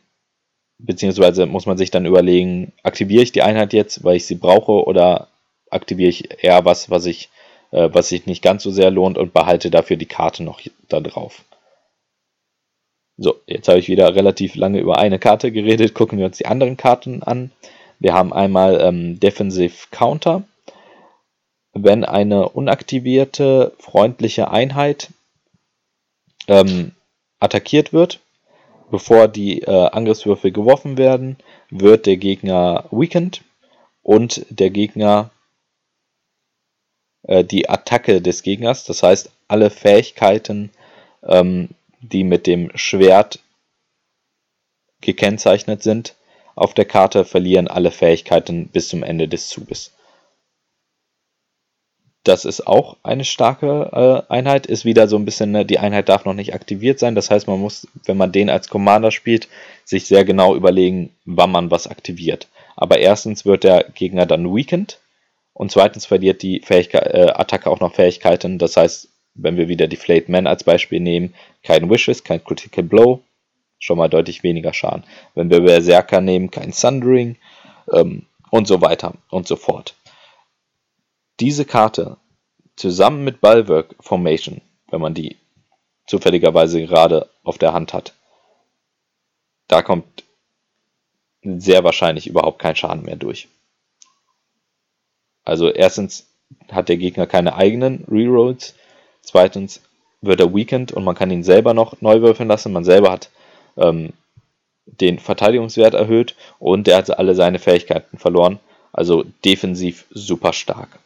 [0.79, 4.85] beziehungsweise muss man sich dann überlegen, aktiviere ich die Einheit jetzt, weil ich sie brauche,
[4.85, 5.27] oder
[5.71, 7.29] aktiviere ich eher was, was ich,
[7.71, 10.99] äh, was sich nicht ganz so sehr lohnt und behalte dafür die Karte noch da
[10.99, 11.43] drauf.
[13.17, 15.93] So, jetzt habe ich wieder relativ lange über eine Karte geredet.
[15.93, 17.51] Gucken wir uns die anderen Karten an.
[17.99, 20.43] Wir haben einmal ähm, Defensive Counter.
[21.73, 25.09] Wenn eine unaktivierte freundliche Einheit
[26.47, 26.93] ähm,
[27.39, 28.19] attackiert wird,
[28.89, 31.37] bevor die äh, Angriffswürfel geworfen werden,
[31.69, 33.43] wird der Gegner weakened
[34.01, 35.29] und der Gegner
[37.23, 40.71] die Attacke des Gegners, das heißt alle Fähigkeiten,
[41.23, 41.69] ähm,
[42.01, 43.39] die mit dem Schwert
[45.01, 46.15] gekennzeichnet sind,
[46.55, 49.91] auf der Karte verlieren alle Fähigkeiten bis zum Ende des Zuges.
[52.23, 56.07] Das ist auch eine starke äh, Einheit, ist wieder so ein bisschen, ne, die Einheit
[56.07, 57.15] darf noch nicht aktiviert sein.
[57.15, 59.47] Das heißt, man muss, wenn man den als Commander spielt,
[59.85, 62.47] sich sehr genau überlegen, wann man was aktiviert.
[62.75, 64.99] Aber erstens wird der Gegner dann weakened
[65.53, 68.57] und zweitens verliert die Fähigkeit, äh, Attacke auch noch Fähigkeiten.
[68.57, 71.33] Das heißt, wenn wir wieder die Flayed Man als Beispiel nehmen,
[71.63, 73.21] kein Wishes, kein Critical Blow,
[73.79, 75.03] schon mal deutlich weniger Schaden.
[75.35, 77.37] Wenn wir Berserker nehmen, kein Sundering
[77.91, 79.95] ähm, und so weiter und so fort.
[81.39, 82.17] Diese Karte
[82.75, 85.37] zusammen mit Bulwark Formation, wenn man die
[86.07, 88.13] zufälligerweise gerade auf der Hand hat,
[89.67, 90.23] da kommt
[91.43, 93.47] sehr wahrscheinlich überhaupt kein Schaden mehr durch.
[95.43, 96.27] Also erstens
[96.71, 98.75] hat der Gegner keine eigenen Rerolls,
[99.21, 99.81] zweitens
[100.21, 102.73] wird er weakened und man kann ihn selber noch neu würfeln lassen.
[102.73, 103.29] Man selber hat
[103.77, 104.13] ähm,
[104.85, 108.59] den Verteidigungswert erhöht und er hat alle seine Fähigkeiten verloren.
[108.93, 110.99] Also defensiv super stark.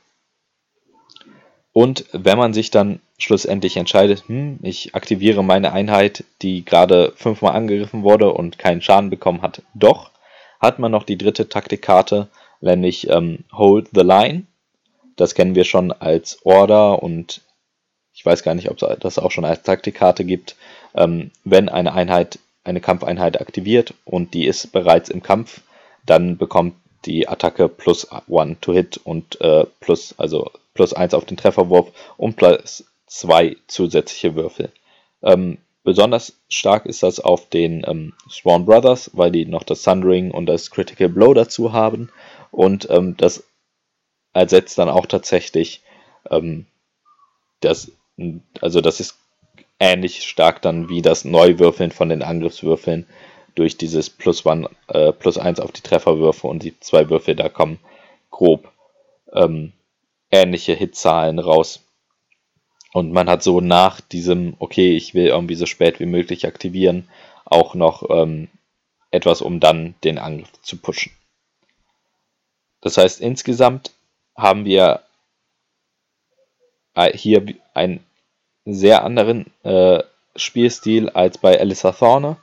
[1.71, 7.53] Und wenn man sich dann schlussendlich entscheidet, hm, ich aktiviere meine Einheit, die gerade fünfmal
[7.53, 10.11] angegriffen wurde und keinen Schaden bekommen hat, doch,
[10.59, 12.29] hat man noch die dritte Taktikkarte,
[12.61, 14.43] nämlich ähm, Hold the Line.
[15.15, 17.41] Das kennen wir schon als Order und
[18.13, 20.55] ich weiß gar nicht, ob es das auch schon als Taktikkarte gibt.
[20.93, 25.61] Ähm, wenn eine Einheit, eine Kampfeinheit aktiviert und die ist bereits im Kampf,
[26.05, 31.25] dann bekommt die Attacke plus 1 to hit und äh, plus, also plus 1 auf
[31.25, 34.71] den Trefferwurf und plus 2 zusätzliche Würfel.
[35.21, 40.31] Ähm, besonders stark ist das auf den ähm, Swan Brothers, weil die noch das Sundering
[40.31, 42.09] und das Critical Blow dazu haben.
[42.55, 43.43] Und ähm, das
[44.31, 45.81] ersetzt dann auch tatsächlich
[46.31, 46.65] ähm,
[47.59, 47.91] das,
[48.61, 49.17] also das ist
[49.77, 53.07] ähnlich stark dann wie das Neuwürfeln von den Angriffswürfeln
[53.55, 57.49] durch dieses plus, one, äh, plus 1 auf die Trefferwürfe und die zwei Würfel, da
[57.49, 57.77] kommen
[58.31, 58.71] grob
[59.33, 59.73] ähm,
[60.31, 61.83] ähnliche Hitzahlen raus.
[62.93, 67.09] Und man hat so nach diesem, okay, ich will irgendwie so spät wie möglich aktivieren,
[67.43, 68.47] auch noch ähm,
[69.11, 71.11] etwas, um dann den Angriff zu pushen.
[72.85, 73.91] Das heißt, insgesamt
[74.37, 75.01] haben wir
[76.93, 78.05] äh, hier einen
[78.65, 80.03] sehr anderen äh,
[80.35, 82.37] Spielstil als bei Alyssa Thorne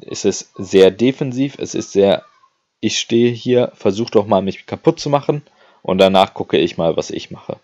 [0.00, 2.24] es ist sehr defensiv, es ist sehr,
[2.80, 5.42] ich stehe hier, versuche doch mal mich kaputt zu machen
[5.82, 7.56] und danach gucke ich mal, was ich mache.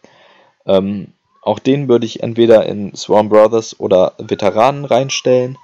[0.66, 1.08] Ähm,
[1.42, 5.56] auch den würde ich entweder in Swarm Brothers oder Veteranen reinstellen.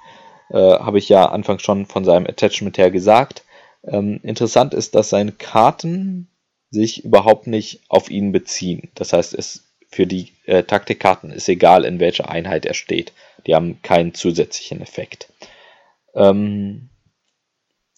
[0.49, 3.43] Äh, Habe ich ja anfangs schon von seinem Attachment her gesagt.
[3.83, 6.27] Ähm, interessant ist, dass seine Karten
[6.69, 8.89] sich überhaupt nicht auf ihn beziehen.
[8.95, 13.13] Das heißt, es für die äh, Taktikkarten ist egal, in welcher Einheit er steht.
[13.45, 15.31] Die haben keinen zusätzlichen Effekt.
[16.13, 16.89] Ähm,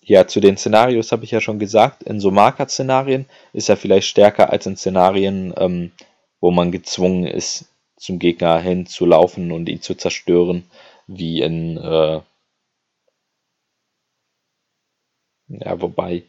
[0.02, 4.08] ja, zu den Szenarios habe ich ja schon gesagt, in so Marker-Szenarien ist er vielleicht
[4.08, 5.92] stärker als in Szenarien, ähm,
[6.40, 10.64] wo man gezwungen ist, zum Gegner hinzulaufen und ihn zu zerstören,
[11.08, 12.22] wie in, äh,
[15.50, 16.24] ja, wobei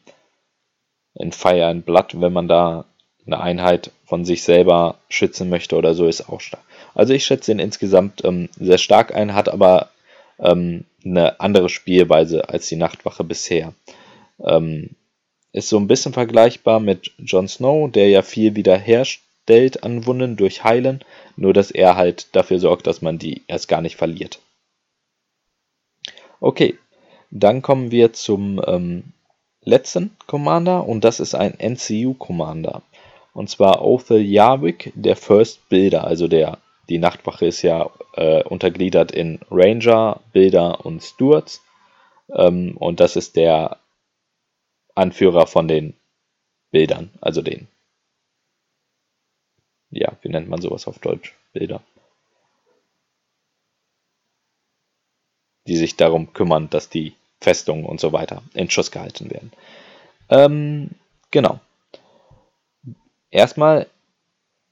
[1.15, 2.85] in Fire and Blood, wenn man da
[3.27, 6.63] eine Einheit von sich selber schützen möchte oder so, ist auch stark.
[6.95, 9.91] Also ich schätze ihn insgesamt ähm, sehr stark ein, hat aber
[10.39, 13.73] ähm, eine andere Spielweise als die Nachtwache bisher.
[14.45, 14.91] Ähm,
[15.53, 20.65] ist so ein bisschen vergleichbar mit Jon Snow, der ja viel wiederherstellt an Wunden durch
[20.65, 21.05] Heilen,
[21.37, 24.41] nur dass er halt dafür sorgt, dass man die erst gar nicht verliert.
[26.41, 26.79] Okay,
[27.31, 29.13] dann kommen wir zum ähm,
[29.63, 32.83] letzten Commander und das ist ein NCU-Commander.
[33.33, 36.59] Und zwar Othel Yarwick, der First Builder, also der
[36.91, 41.63] die Nachtwache ist ja äh, untergliedert in Ranger, Bilder und Stewards.
[42.35, 43.79] Ähm, und das ist der
[44.97, 45.95] Anführer von den
[46.73, 47.69] Bildern, also den.
[49.91, 51.37] Ja, wie nennt man sowas auf Deutsch?
[51.53, 51.81] Bilder.
[55.69, 59.53] Die sich darum kümmern, dass die Festungen und so weiter in Schuss gehalten werden.
[60.29, 60.91] Ähm,
[61.31, 61.61] genau.
[63.31, 63.87] Erstmal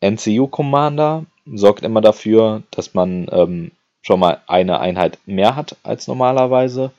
[0.01, 6.07] NCU Commander sorgt immer dafür, dass man ähm, schon mal eine Einheit mehr hat als
[6.07, 6.93] normalerweise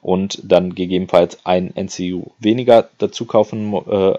[0.00, 4.18] und dann gegebenenfalls ein NCU weniger dazu kaufen äh,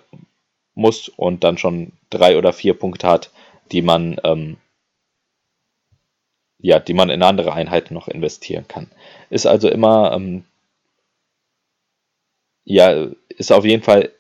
[0.75, 3.31] muss und dann schon drei oder vier Punkte hat,
[3.71, 4.57] die man ähm,
[6.63, 8.89] ja, die man in andere Einheiten noch investieren kann.
[9.29, 10.45] Ist also immer ähm,
[12.65, 14.11] ja, ist auf jeden Fall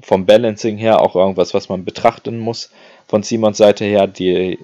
[0.00, 2.70] vom Balancing her auch irgendwas, was man betrachten muss.
[3.06, 4.58] Von Simons Seite her, die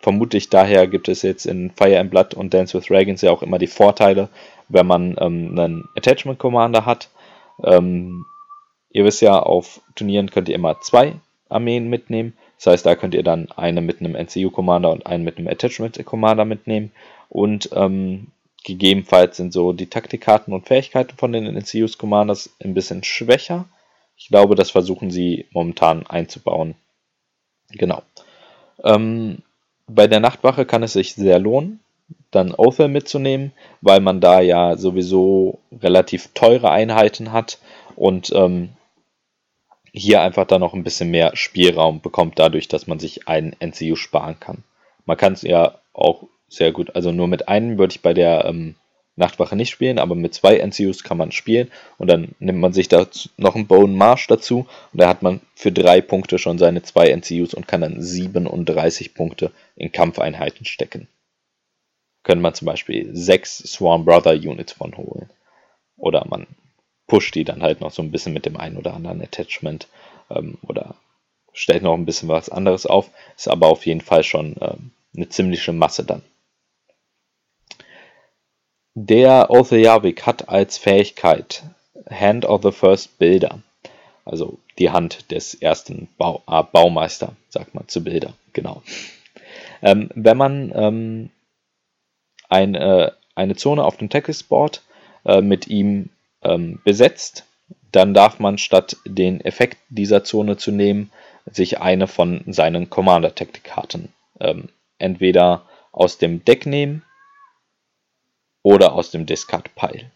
[0.00, 3.42] vermutlich daher gibt es jetzt in Fire and Blood und Dance with Dragons ja auch
[3.42, 4.28] immer die Vorteile,
[4.68, 7.10] wenn man ähm, einen Attachment Commander hat.
[7.62, 8.24] Ähm,
[8.90, 11.14] ihr wisst ja, auf Turnieren könnt ihr immer zwei
[11.48, 12.36] Armeen mitnehmen.
[12.56, 15.48] Das heißt, da könnt ihr dann eine mit einem NCU Commander und einen mit einem
[15.48, 16.92] Attachment Commander mitnehmen.
[17.28, 18.28] Und ähm,
[18.64, 23.66] gegebenenfalls sind so die Taktikkarten und Fähigkeiten von den NCUs Commanders ein bisschen schwächer.
[24.16, 26.74] Ich glaube, das versuchen sie momentan einzubauen.
[27.70, 28.02] Genau.
[28.84, 29.42] Ähm,
[29.86, 31.80] bei der Nachtwache kann es sich sehr lohnen,
[32.30, 37.58] dann Othel mitzunehmen, weil man da ja sowieso relativ teure Einheiten hat
[37.96, 38.70] und ähm,
[39.92, 43.96] hier einfach dann noch ein bisschen mehr Spielraum bekommt, dadurch, dass man sich einen NCU
[43.96, 44.64] sparen kann.
[45.04, 48.44] Man kann es ja auch sehr gut, also nur mit einem würde ich bei der
[48.44, 48.74] ähm,
[49.16, 52.88] Nachtwache nicht spielen, aber mit zwei NCUs kann man spielen und dann nimmt man sich
[52.88, 56.82] da noch einen Bone Marsh dazu und da hat man für drei Punkte schon seine
[56.82, 61.08] zwei NCUs und kann dann 37 Punkte in Kampfeinheiten stecken.
[62.22, 65.28] Können man zum Beispiel sechs Swarm Brother Units von holen.
[65.96, 66.46] Oder man
[67.06, 69.88] pusht die dann halt noch so ein bisschen mit dem einen oder anderen Attachment
[70.30, 70.94] ähm, oder
[71.52, 73.10] stellt noch ein bisschen was anderes auf.
[73.36, 76.22] Ist aber auf jeden Fall schon ähm, eine ziemliche Masse dann.
[78.94, 81.62] Der Othejavik hat als Fähigkeit
[82.10, 83.60] Hand of the First Builder.
[84.26, 88.82] Also die Hand des ersten Bau, äh, Baumeister, sagt man zu Bilder, genau.
[89.80, 91.30] Ähm, wenn man ähm,
[92.50, 94.82] ein, äh, eine Zone auf dem Tackle-Board
[95.24, 96.10] äh, mit ihm
[96.42, 97.46] ähm, besetzt,
[97.92, 101.10] dann darf man statt den Effekt dieser Zone zu nehmen,
[101.50, 107.02] sich eine von seinen Commander-Tactic-Karten ähm, entweder aus dem Deck nehmen
[108.62, 110.10] oder aus dem Discard-Pile.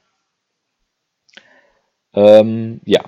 [2.14, 3.04] Ähm, ja,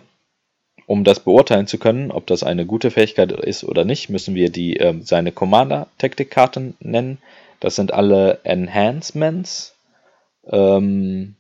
[0.87, 4.51] um das beurteilen zu können, ob das eine gute Fähigkeit ist oder nicht, müssen wir
[4.51, 7.19] die, äh, seine Commander-Taktik-Karten nennen.
[7.61, 9.75] Das sind alle Enhancements.
[10.47, 11.37] Ähm,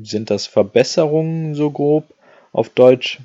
[0.00, 2.12] sind das Verbesserungen so grob
[2.52, 3.20] auf Deutsch?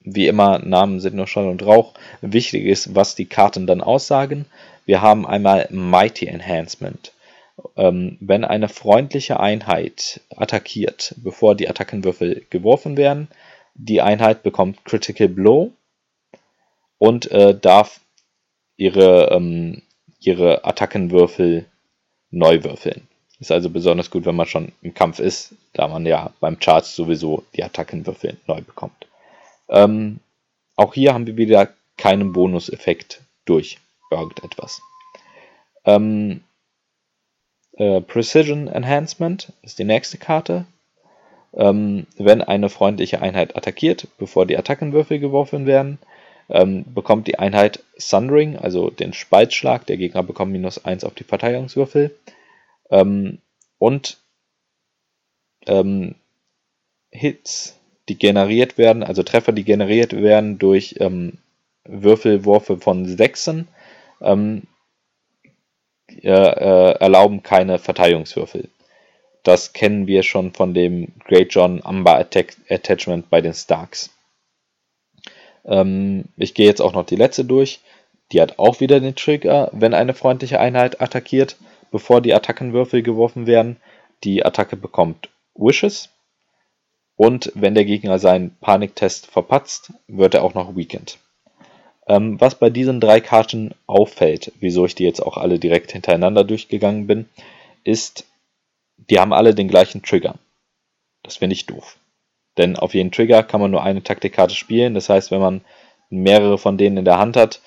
[0.00, 1.94] Wie immer, Namen sind nur Schall und Rauch.
[2.20, 4.46] Wichtig ist, was die Karten dann aussagen.
[4.86, 7.12] Wir haben einmal Mighty Enhancement.
[7.76, 13.28] Ähm, wenn eine freundliche Einheit attackiert, bevor die Attackenwürfel geworfen werden,
[13.74, 15.72] die Einheit bekommt Critical Blow
[16.98, 18.00] und äh, darf
[18.76, 19.82] ihre, ähm,
[20.20, 21.66] ihre Attackenwürfel
[22.30, 23.08] neu würfeln.
[23.38, 26.86] Ist also besonders gut, wenn man schon im Kampf ist, da man ja beim Charge
[26.86, 29.06] sowieso die Attackenwürfel neu bekommt.
[29.68, 30.20] Ähm,
[30.76, 33.78] auch hier haben wir wieder keinen Bonuseffekt durch
[34.10, 34.80] irgendetwas.
[35.84, 36.42] Ähm,
[37.72, 40.66] äh, Precision Enhancement ist die nächste Karte.
[41.54, 45.98] Ähm, wenn eine freundliche Einheit attackiert, bevor die Attackenwürfel geworfen werden,
[46.48, 49.86] ähm, bekommt die Einheit Sundering, also den Spaltschlag.
[49.86, 52.16] Der Gegner bekommt minus 1 auf die Verteidigungswürfel.
[52.90, 53.38] Ähm,
[53.78, 54.18] und
[55.66, 56.14] ähm,
[57.10, 61.38] Hits, die generiert werden, also Treffer, die generiert werden durch ähm,
[61.84, 63.68] Würfelwurfe von Sechsen,
[64.20, 64.62] ähm,
[66.08, 68.68] äh, erlauben keine Verteidigungswürfel.
[69.42, 74.10] Das kennen wir schon von dem Great John Amber Attack Attachment bei den Starks.
[75.64, 77.80] Ähm, ich gehe jetzt auch noch die letzte durch.
[78.32, 81.56] Die hat auch wieder den Trigger, wenn eine freundliche Einheit attackiert,
[81.92, 83.76] bevor die Attackenwürfel geworfen werden.
[84.24, 86.10] Die Attacke bekommt Wishes.
[87.14, 91.18] Und wenn der Gegner seinen Paniktest verpatzt, wird er auch noch Weakened.
[92.08, 96.44] Ähm, was bei diesen drei Karten auffällt, wieso ich die jetzt auch alle direkt hintereinander
[96.44, 97.28] durchgegangen bin,
[97.84, 98.24] ist,
[99.10, 100.36] die haben alle den gleichen Trigger.
[101.22, 101.96] Das finde ich doof.
[102.56, 104.94] Denn auf jeden Trigger kann man nur eine Taktikkarte spielen.
[104.94, 105.60] Das heißt, wenn man
[106.08, 107.60] mehrere von denen in der Hand hat,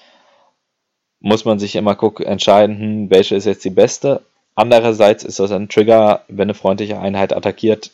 [1.20, 4.24] muss man sich immer gucken, entscheiden, hm, welche ist jetzt die beste.
[4.56, 7.92] Andererseits ist das ein Trigger, wenn eine freundliche Einheit attackiert,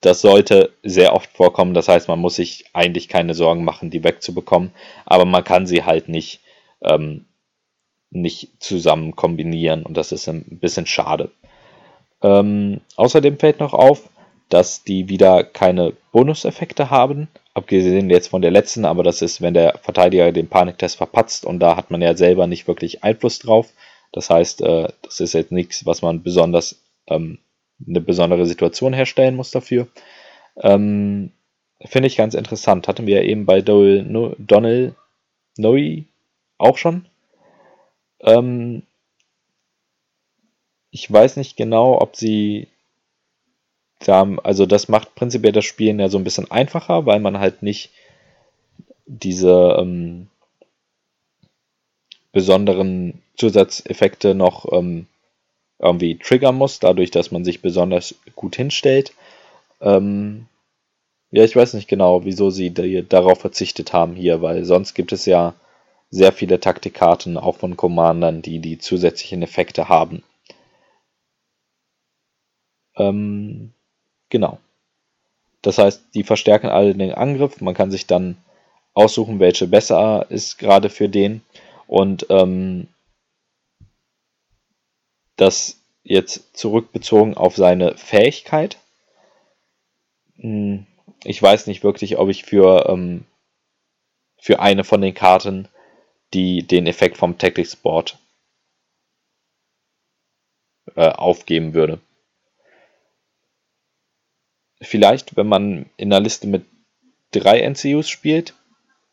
[0.00, 1.74] das sollte sehr oft vorkommen.
[1.74, 4.72] Das heißt, man muss sich eigentlich keine Sorgen machen, die wegzubekommen.
[5.04, 6.40] Aber man kann sie halt nicht,
[6.82, 7.26] ähm,
[8.10, 9.82] nicht zusammen kombinieren.
[9.82, 11.30] Und das ist ein bisschen schade.
[12.22, 14.08] Ähm, außerdem fällt noch auf,
[14.48, 17.28] dass die wieder keine Bonuseffekte haben.
[17.54, 21.58] Abgesehen jetzt von der letzten, aber das ist, wenn der Verteidiger den Paniktest verpatzt und
[21.58, 23.72] da hat man ja selber nicht wirklich Einfluss drauf.
[24.12, 27.38] Das heißt, äh, das ist jetzt nichts, was man besonders ähm,
[27.86, 29.88] eine besondere Situation herstellen muss dafür.
[30.56, 31.32] Ähm,
[31.84, 32.88] Finde ich ganz interessant.
[32.88, 34.94] Hatten wir ja eben bei Dole, no, Donald
[35.56, 36.04] Noe
[36.58, 37.06] auch schon.
[38.20, 38.82] Ähm,
[40.90, 42.68] ich weiß nicht genau, ob sie
[44.00, 47.62] da, also das macht prinzipiell das Spielen ja so ein bisschen einfacher, weil man halt
[47.62, 47.90] nicht
[49.06, 50.28] diese ähm,
[52.32, 55.06] besonderen Zusatzeffekte noch ähm,
[55.78, 59.12] irgendwie triggern muss, dadurch, dass man sich besonders gut hinstellt.
[59.80, 60.46] Ähm,
[61.30, 65.26] ja, ich weiß nicht genau, wieso sie darauf verzichtet haben hier, weil sonst gibt es
[65.26, 65.54] ja
[66.10, 70.22] sehr viele Taktikkarten, auch von Commandern, die die zusätzlichen Effekte haben.
[72.96, 73.72] Ähm,
[74.30, 74.58] genau.
[75.62, 77.60] Das heißt, die verstärken alle den Angriff.
[77.60, 78.36] Man kann sich dann
[78.94, 81.42] aussuchen, welche besser ist gerade für den.
[81.86, 82.88] Und ähm,
[85.38, 88.78] das jetzt zurückbezogen auf seine Fähigkeit.
[90.36, 90.86] Hm,
[91.24, 93.24] ich weiß nicht wirklich, ob ich für, ähm,
[94.38, 95.68] für eine von den Karten
[96.34, 98.18] die den Effekt vom Tactics Board
[100.94, 102.00] äh, aufgeben würde.
[104.80, 106.64] Vielleicht, wenn man in einer Liste mit
[107.32, 108.54] drei NCUs spielt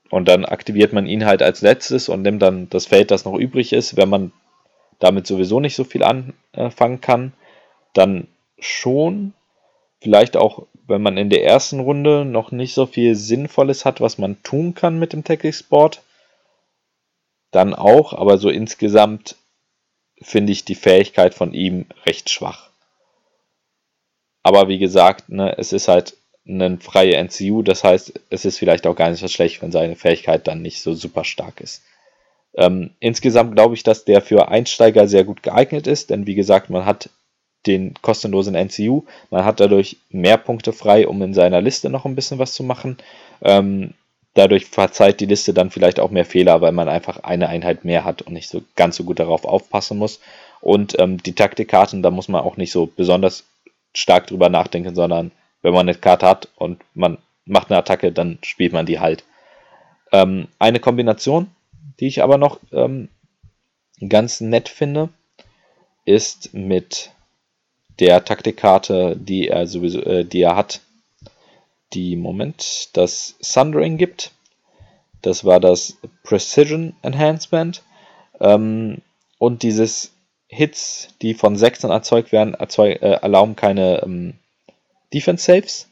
[0.09, 3.35] und dann aktiviert man ihn halt als letztes und nimmt dann das Feld, das noch
[3.35, 4.31] übrig ist, wenn man
[4.99, 7.33] damit sowieso nicht so viel anfangen kann,
[7.93, 8.27] dann
[8.59, 9.33] schon.
[10.01, 14.17] Vielleicht auch, wenn man in der ersten Runde noch nicht so viel Sinnvolles hat, was
[14.17, 16.03] man tun kann mit dem Tactics Board,
[17.51, 19.35] dann auch, aber so insgesamt
[20.21, 22.69] finde ich die Fähigkeit von ihm recht schwach.
[24.43, 26.17] Aber wie gesagt, ne, es ist halt
[26.47, 29.95] eine freie NCU, das heißt, es ist vielleicht auch gar nicht so schlecht, wenn seine
[29.95, 31.81] Fähigkeit dann nicht so super stark ist.
[32.57, 36.69] Ähm, insgesamt glaube ich, dass der für Einsteiger sehr gut geeignet ist, denn wie gesagt,
[36.69, 37.09] man hat
[37.67, 42.15] den kostenlosen NCU, man hat dadurch mehr Punkte frei, um in seiner Liste noch ein
[42.15, 42.97] bisschen was zu machen.
[43.41, 43.93] Ähm,
[44.35, 48.03] dadurch verzeiht die Liste dann vielleicht auch mehr Fehler, weil man einfach eine Einheit mehr
[48.03, 50.19] hat und nicht so ganz so gut darauf aufpassen muss.
[50.61, 53.45] Und ähm, die Taktikkarten, da muss man auch nicht so besonders
[53.93, 55.31] stark drüber nachdenken, sondern
[55.61, 59.23] wenn man eine Karte hat und man macht eine Attacke, dann spielt man die halt.
[60.11, 61.47] Ähm, eine Kombination,
[61.99, 63.09] die ich aber noch ähm,
[64.07, 65.09] ganz nett finde,
[66.05, 67.11] ist mit
[67.99, 70.81] der Taktikkarte, die er sowieso, äh, die er hat,
[71.93, 74.31] die Moment das Sundering gibt.
[75.21, 77.83] Das war das Precision Enhancement.
[78.39, 79.01] Ähm,
[79.37, 80.11] und dieses
[80.47, 84.35] Hits, die von Sechsern erzeugt werden, erzeug, äh, erlauben keine ähm,
[85.13, 85.89] Defense Saves.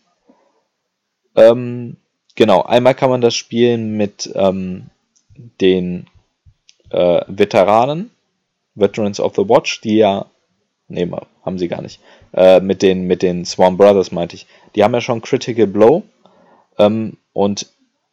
[1.35, 1.97] Ähm,
[2.35, 4.89] genau, einmal kann man das spielen mit ähm,
[5.35, 6.07] den
[6.89, 8.11] äh, Veteranen,
[8.75, 10.25] Veterans of the Watch, die ja,
[10.87, 11.09] nee,
[11.43, 11.99] haben sie gar nicht,
[12.33, 16.03] äh, mit, den, mit den Swan Brothers meinte ich, die haben ja schon Critical Blow
[16.77, 17.67] ähm, und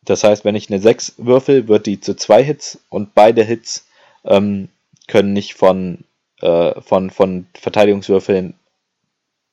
[0.05, 3.87] das heißt, wenn ich eine 6 würfel, wird die zu zwei Hits und beide Hits
[4.25, 4.69] ähm,
[5.07, 6.05] können nicht von,
[6.41, 8.55] äh, von, von Verteidigungswürfeln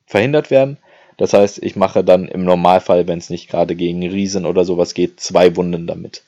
[0.06, 0.78] verhindert werden.
[1.18, 4.94] Das heißt, ich mache dann im Normalfall, wenn es nicht gerade gegen Riesen oder sowas
[4.94, 6.22] geht, zwei Wunden damit.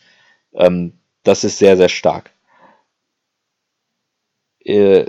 [0.53, 2.30] Ähm, das ist sehr, sehr stark.
[4.64, 5.06] Äh,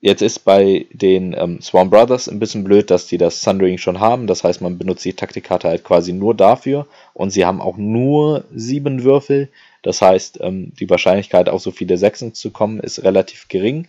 [0.00, 4.00] jetzt ist bei den ähm, Swarm Brothers ein bisschen blöd, dass die das Sundering schon
[4.00, 4.26] haben.
[4.26, 6.86] Das heißt, man benutzt die Taktikkarte halt quasi nur dafür.
[7.14, 9.48] Und sie haben auch nur sieben Würfel.
[9.82, 13.88] Das heißt, ähm, die Wahrscheinlichkeit, auf so viele Sechsen zu kommen, ist relativ gering.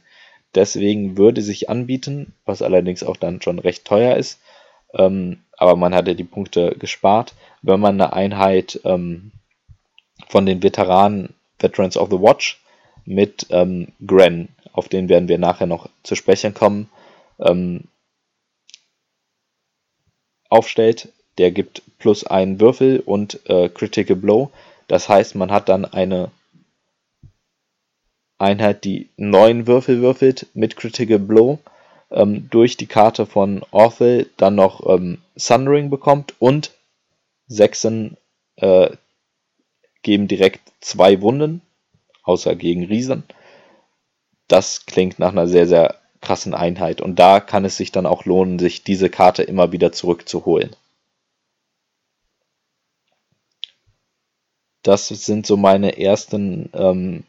[0.55, 4.39] Deswegen würde sich anbieten, was allerdings auch dann schon recht teuer ist,
[4.93, 7.35] ähm, aber man hatte die Punkte gespart.
[7.61, 9.31] Wenn man eine Einheit ähm,
[10.27, 12.59] von den Veteranen Veterans of the Watch
[13.05, 16.89] mit ähm, Gren, auf den werden wir nachher noch zu sprechen kommen,
[17.39, 17.85] ähm,
[20.49, 21.09] aufstellt.
[21.37, 24.51] Der gibt plus einen Würfel und äh, Critical Blow.
[24.87, 26.31] Das heißt, man hat dann eine
[28.37, 31.59] Einheit, die neun Würfel würfelt mit Critical Blow
[32.09, 36.71] ähm, durch die Karte von Orthel dann noch ähm, Sundering bekommt und
[37.47, 38.17] Sechsen
[38.55, 38.89] äh,
[40.01, 41.61] geben direkt zwei Wunden,
[42.23, 43.23] außer gegen Riesen.
[44.47, 48.25] Das klingt nach einer sehr, sehr krassen Einheit und da kann es sich dann auch
[48.25, 50.75] lohnen, sich diese Karte immer wieder zurückzuholen.
[54.83, 57.23] Das sind so meine ersten ähm,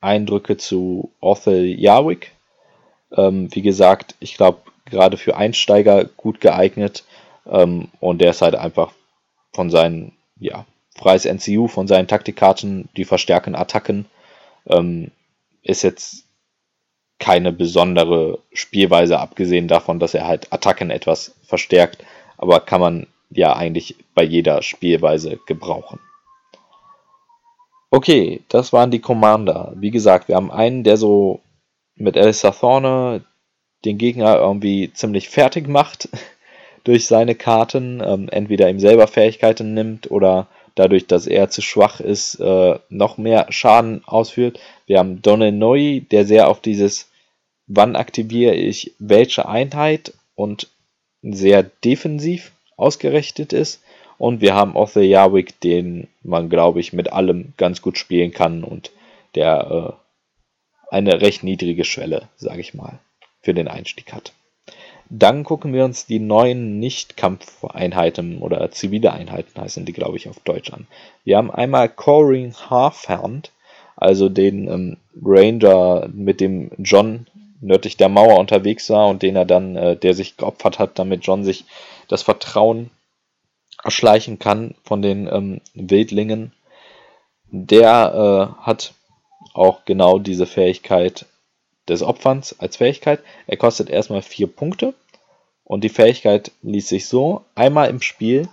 [0.00, 2.32] Eindrücke zu Othel Yarwick.
[3.12, 7.04] Ähm, wie gesagt, ich glaube, gerade für Einsteiger gut geeignet.
[7.46, 8.92] Ähm, und der ist halt einfach
[9.52, 10.64] von seinen, ja,
[10.96, 14.06] freies NCU, von seinen Taktikkarten, die verstärken Attacken.
[14.66, 15.10] Ähm,
[15.62, 16.24] ist jetzt
[17.18, 22.04] keine besondere Spielweise, abgesehen davon, dass er halt Attacken etwas verstärkt.
[22.38, 26.00] Aber kann man ja eigentlich bei jeder Spielweise gebrauchen.
[27.90, 29.72] Okay, das waren die Commander.
[29.76, 31.40] Wie gesagt, wir haben einen, der so
[31.96, 33.24] mit Alistair Thorne
[33.84, 36.08] den Gegner irgendwie ziemlich fertig macht
[36.84, 40.46] durch seine Karten, ähm, entweder ihm selber Fähigkeiten nimmt oder
[40.80, 44.58] dadurch, dass er zu schwach ist, äh, noch mehr Schaden ausführt.
[44.86, 47.10] Wir haben Donenoi, der sehr auf dieses
[47.66, 50.68] wann aktiviere ich welche Einheit und
[51.22, 53.82] sehr defensiv ausgerichtet ist.
[54.18, 58.64] Und wir haben Other Yarwick, den man, glaube ich, mit allem ganz gut spielen kann
[58.64, 58.90] und
[59.34, 59.98] der
[60.90, 62.98] äh, eine recht niedrige Schwelle, sage ich mal,
[63.42, 64.32] für den Einstieg hat.
[65.12, 70.38] Dann gucken wir uns die neuen Nicht-Kampfeinheiten oder zivile Einheiten heißen die, glaube ich, auf
[70.38, 70.86] Deutsch an.
[71.24, 73.50] Wir haben einmal Coring Halfhand,
[73.96, 77.26] also den ähm, Ranger, mit dem John
[77.60, 81.26] nördlich der Mauer unterwegs war und den er dann, äh, der sich geopfert hat, damit
[81.26, 81.64] John sich
[82.06, 82.90] das Vertrauen
[83.82, 86.52] erschleichen kann von den ähm, Wildlingen.
[87.50, 88.94] Der äh, hat
[89.54, 91.26] auch genau diese Fähigkeit
[91.90, 93.20] des Opferns als Fähigkeit.
[93.46, 94.94] Er kostet erstmal vier Punkte
[95.64, 98.48] und die Fähigkeit liest sich so: Einmal im Spiel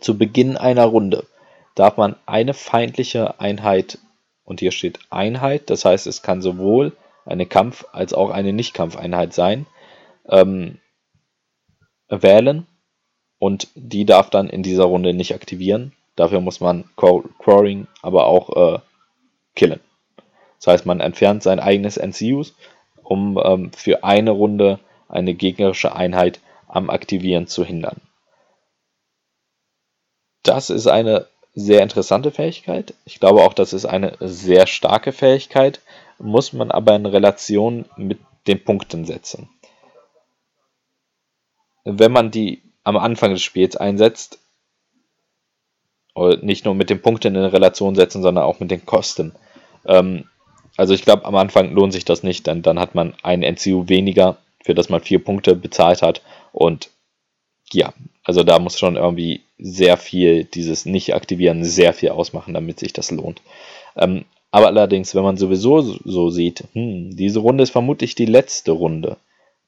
[0.00, 1.26] zu Beginn einer Runde
[1.74, 3.98] darf man eine feindliche Einheit,
[4.44, 9.32] und hier steht Einheit, das heißt, es kann sowohl eine Kampf- als auch eine Nicht-Kampfeinheit
[9.32, 9.66] sein,
[10.28, 10.78] ähm,
[12.08, 12.66] wählen
[13.38, 15.92] und die darf dann in dieser Runde nicht aktivieren.
[16.16, 18.78] Dafür muss man Quarring aber auch äh,
[19.54, 19.80] killen.
[20.60, 22.54] Das heißt, man entfernt sein eigenes NCUs,
[23.02, 28.00] um ähm, für eine Runde eine gegnerische Einheit am Aktivieren zu hindern.
[30.42, 32.94] Das ist eine sehr interessante Fähigkeit.
[33.04, 35.80] Ich glaube auch, das ist eine sehr starke Fähigkeit,
[36.18, 39.48] muss man aber in Relation mit den Punkten setzen.
[41.84, 44.38] Wenn man die am Anfang des Spiels einsetzt,
[46.42, 49.34] nicht nur mit den Punkten in Relation setzen, sondern auch mit den Kosten.
[49.86, 50.28] Ähm,
[50.80, 53.90] also ich glaube, am Anfang lohnt sich das nicht, denn dann hat man ein NCU
[53.90, 56.22] weniger, für das man vier Punkte bezahlt hat.
[56.52, 56.88] Und
[57.70, 57.92] ja,
[58.24, 63.10] also da muss schon irgendwie sehr viel, dieses Nicht-Aktivieren, sehr viel ausmachen, damit sich das
[63.10, 63.42] lohnt.
[63.94, 68.72] Ähm, aber allerdings, wenn man sowieso so sieht, hm, diese Runde ist vermutlich die letzte
[68.72, 69.18] Runde,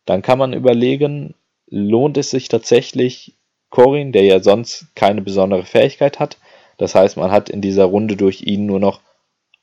[0.07, 1.35] dann kann man überlegen,
[1.67, 3.35] lohnt es sich tatsächlich,
[3.69, 6.39] Corin, der ja sonst keine besondere Fähigkeit hat,
[6.79, 9.03] das heißt, man hat in dieser Runde durch ihn nur noch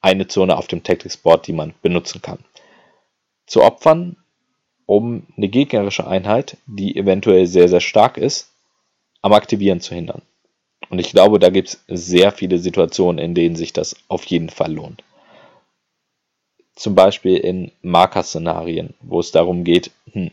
[0.01, 2.39] eine Zone auf dem Tactics Board, die man benutzen kann.
[3.45, 4.17] Zu opfern,
[4.85, 8.51] um eine gegnerische Einheit, die eventuell sehr, sehr stark ist,
[9.21, 10.21] am Aktivieren zu hindern.
[10.89, 14.49] Und ich glaube, da gibt es sehr viele Situationen, in denen sich das auf jeden
[14.49, 15.03] Fall lohnt.
[16.75, 20.31] Zum Beispiel in Marker-Szenarien, wo es darum geht, hm,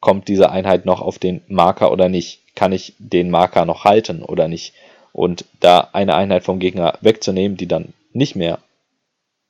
[0.00, 2.40] kommt diese Einheit noch auf den Marker oder nicht?
[2.54, 4.74] Kann ich den Marker noch halten oder nicht?
[5.12, 8.58] Und da eine Einheit vom Gegner wegzunehmen, die dann nicht mehr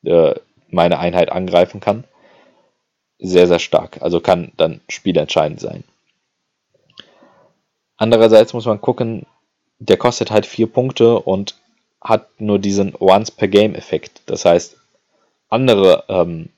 [0.04, 0.34] äh,
[0.68, 2.04] meine Einheit angreifen kann,
[3.18, 3.98] sehr, sehr stark.
[4.00, 5.84] Also kann dann spielentscheidend sein.
[7.96, 9.26] Andererseits muss man gucken,
[9.78, 11.56] der kostet halt vier Punkte und
[12.00, 14.22] hat nur diesen Once-per-Game-Effekt.
[14.26, 14.76] Das heißt,
[15.48, 16.48] andere ähm,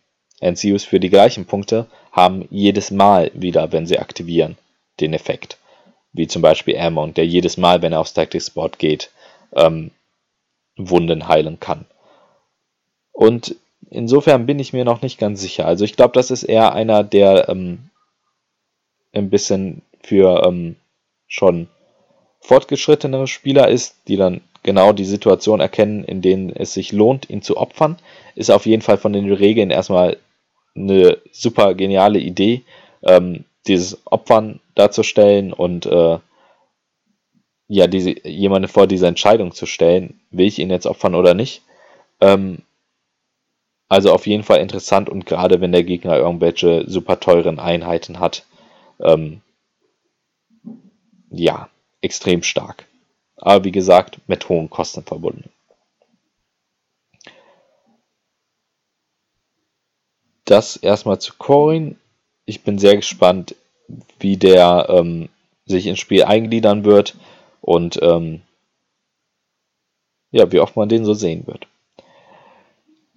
[0.41, 4.57] NCUs für die gleichen Punkte haben jedes Mal wieder, wenn sie aktivieren,
[5.01, 5.59] den Effekt.
[6.13, 9.11] Wie zum Beispiel Airmount, der jedes Mal, wenn er aufs Tactics Board geht,
[9.53, 9.91] ähm,
[10.77, 11.87] Wunden heilen kann.
[13.15, 13.57] Und
[13.91, 15.67] insofern bin ich mir noch nicht ganz sicher.
[15.67, 17.91] Also ich glaube, das ist eher einer, der ähm,
[19.13, 20.77] ein bisschen für ähm,
[21.27, 21.69] schon
[22.41, 27.41] fortgeschrittenere Spieler ist, die dann genau die Situation erkennen, in denen es sich lohnt, ihn
[27.41, 27.97] zu opfern,
[28.35, 30.19] ist auf jeden Fall von den Regeln erstmal
[30.75, 32.63] eine super geniale Idee,
[33.03, 36.19] ähm, dieses Opfern darzustellen und äh,
[37.69, 41.63] ja, diese, jemanden vor diese Entscheidung zu stellen, will ich ihn jetzt opfern oder nicht.
[42.21, 42.59] Ähm,
[43.89, 48.45] also auf jeden Fall interessant und gerade wenn der Gegner irgendwelche super teuren Einheiten hat,
[49.01, 49.41] ähm,
[51.31, 51.69] ja,
[52.01, 52.87] extrem stark.
[53.37, 55.51] Aber wie gesagt, mit hohen Kosten verbunden.
[60.45, 61.99] Das erstmal zu Corin.
[62.45, 63.55] Ich bin sehr gespannt,
[64.19, 65.29] wie der ähm,
[65.67, 67.15] sich ins Spiel eingliedern wird
[67.61, 68.43] und ähm,
[70.31, 71.67] ja, wie oft man den so sehen wird.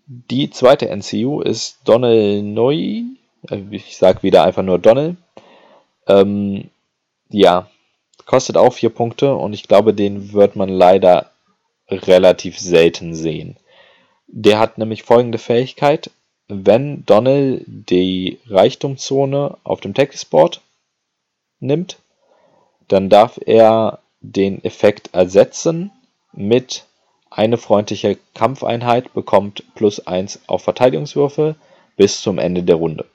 [0.07, 3.03] Die zweite NCU ist Donnell Neu.
[3.49, 5.17] Äh, ich sage wieder einfach nur Donnell.
[6.07, 6.69] Ähm,
[7.29, 7.69] ja,
[8.27, 11.31] Kostet auch 4 Punkte und ich glaube, den wird man leider
[11.89, 13.55] relativ selten sehen.
[14.27, 16.11] Der hat nämlich folgende Fähigkeit.
[16.49, 20.59] Wenn Donnell die Reichtumzone auf dem Textboard
[21.61, 21.99] nimmt,
[22.89, 25.91] dann darf er den Effekt ersetzen
[26.33, 26.83] mit
[27.29, 31.55] eine freundliche Kampfeinheit bekommt plus 1 auf Verteidigungswürfel
[31.95, 33.05] bis zum Ende der Runde.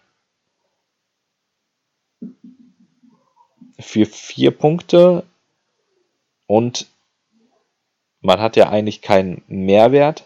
[3.83, 5.25] für vier Punkte
[6.47, 6.87] und
[8.21, 10.25] man hat ja eigentlich keinen Mehrwert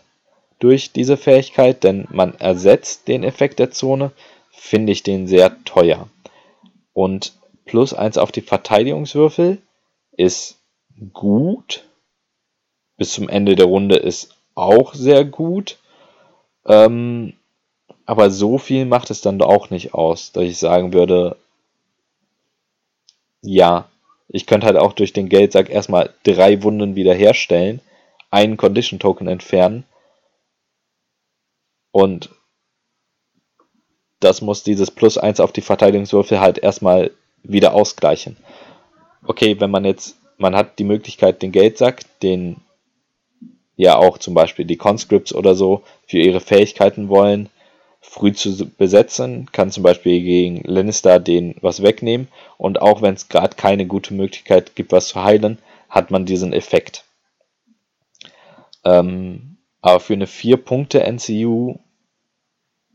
[0.59, 4.13] durch diese Fähigkeit, denn man ersetzt den Effekt der Zone,
[4.51, 6.09] finde ich den sehr teuer.
[6.93, 7.35] Und
[7.65, 9.59] plus 1 auf die Verteidigungswürfel
[10.13, 10.59] ist
[11.13, 11.86] gut.
[12.97, 15.79] Bis zum Ende der Runde ist auch sehr gut.
[16.67, 17.35] Ähm,
[18.07, 21.37] aber so viel macht es dann auch nicht aus, dass ich sagen würde,
[23.43, 23.89] ja,
[24.29, 27.81] ich könnte halt auch durch den Geldsack erstmal drei Wunden wiederherstellen,
[28.31, 29.85] einen Condition Token entfernen
[31.97, 32.29] und
[34.21, 37.11] das muss dieses Plus 1 auf die Verteidigungswürfel halt erstmal
[37.43, 38.37] wieder ausgleichen.
[39.25, 42.57] Okay, wenn man jetzt, man hat die Möglichkeit, den Geldsack, den
[43.77, 47.49] ja auch zum Beispiel die Conscripts oder so für ihre Fähigkeiten wollen,
[48.01, 53.29] früh zu besetzen, kann zum Beispiel gegen Lannister den was wegnehmen und auch wenn es
[53.29, 55.59] gerade keine gute Möglichkeit gibt, was zu heilen,
[55.89, 57.05] hat man diesen Effekt.
[58.85, 61.79] Ähm, aber für eine 4 Punkte NCU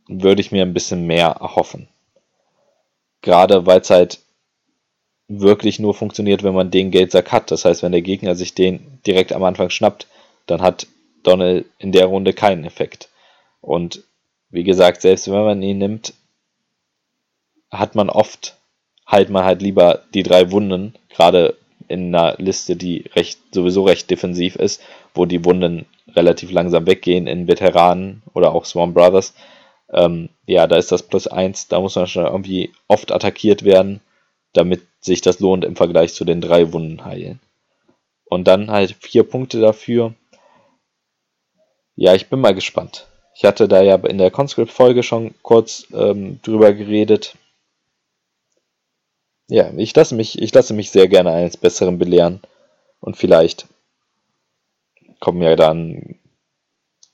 [0.08, 1.88] würde ich mir ein bisschen mehr erhoffen.
[3.22, 4.20] Gerade weil es halt
[5.28, 7.52] wirklich nur funktioniert, wenn man den Geldsack hat.
[7.52, 10.08] Das heißt, wenn der Gegner sich den direkt am Anfang schnappt,
[10.52, 10.88] dann hat
[11.24, 13.10] Donald in der Runde keinen Effekt.
[13.62, 14.04] Und
[14.50, 16.14] wie gesagt, selbst wenn man ihn nimmt,
[17.72, 18.58] hat man oft
[19.12, 24.10] halt man halt lieber die drei Wunden, gerade in einer Liste, die recht, sowieso recht
[24.10, 24.82] defensiv ist,
[25.14, 25.86] wo die Wunden
[26.16, 29.34] relativ langsam weggehen in Veteranen oder auch Swarm Brothers.
[29.92, 34.00] Ähm, ja, da ist das plus eins, da muss man schon irgendwie oft attackiert werden,
[34.54, 37.42] damit sich das lohnt im Vergleich zu den drei Wunden heilen.
[38.24, 40.14] Und dann halt vier Punkte dafür.
[41.96, 43.08] Ja, ich bin mal gespannt.
[43.36, 47.36] Ich hatte da ja in der Conscript-Folge schon kurz ähm, drüber geredet.
[49.48, 52.42] Ja, ich lasse, mich, ich lasse mich sehr gerne eines Besseren belehren.
[53.00, 53.68] Und vielleicht
[55.20, 56.20] kommen ja dann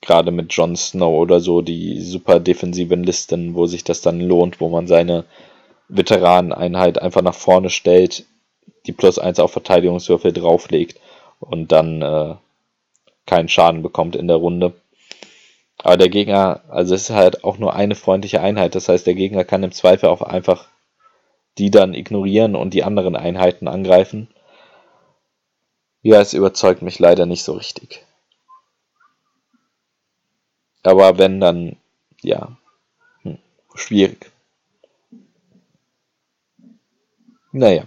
[0.00, 4.60] gerade mit Jon Snow oder so die super defensiven Listen, wo sich das dann lohnt,
[4.60, 5.24] wo man seine
[5.88, 8.24] Veteraneneinheit einfach nach vorne stellt,
[8.86, 11.00] die plus 1 auf Verteidigungswürfel drauflegt
[11.40, 12.34] und dann äh,
[13.28, 14.74] keinen Schaden bekommt in der Runde.
[15.78, 19.14] Aber der Gegner, also es ist halt auch nur eine freundliche Einheit, das heißt, der
[19.14, 20.66] Gegner kann im Zweifel auch einfach
[21.58, 24.28] die dann ignorieren und die anderen Einheiten angreifen.
[26.02, 28.04] Ja, es überzeugt mich leider nicht so richtig.
[30.84, 31.76] Aber wenn, dann,
[32.22, 32.56] ja,
[33.22, 33.38] hm,
[33.74, 34.30] schwierig.
[37.50, 37.84] Naja,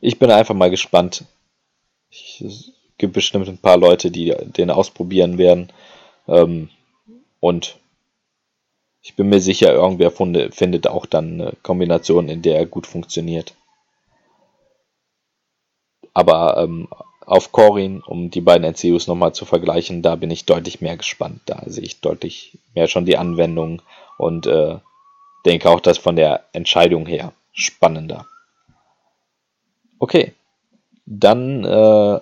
[0.00, 1.24] ich bin einfach mal gespannt.
[2.10, 2.72] Ich,
[3.02, 5.72] gibt bestimmt ein paar Leute, die den ausprobieren werden.
[6.28, 6.70] Ähm,
[7.40, 7.76] und
[9.02, 12.86] ich bin mir sicher, irgendwer funde, findet auch dann eine Kombination, in der er gut
[12.86, 13.54] funktioniert.
[16.14, 16.86] Aber ähm,
[17.26, 21.40] auf Corin, um die beiden NCUs nochmal zu vergleichen, da bin ich deutlich mehr gespannt.
[21.46, 23.82] Da sehe ich deutlich mehr schon die Anwendung
[24.16, 24.78] und äh,
[25.44, 28.26] denke auch, dass von der Entscheidung her spannender.
[29.98, 30.34] Okay,
[31.04, 32.20] dann äh,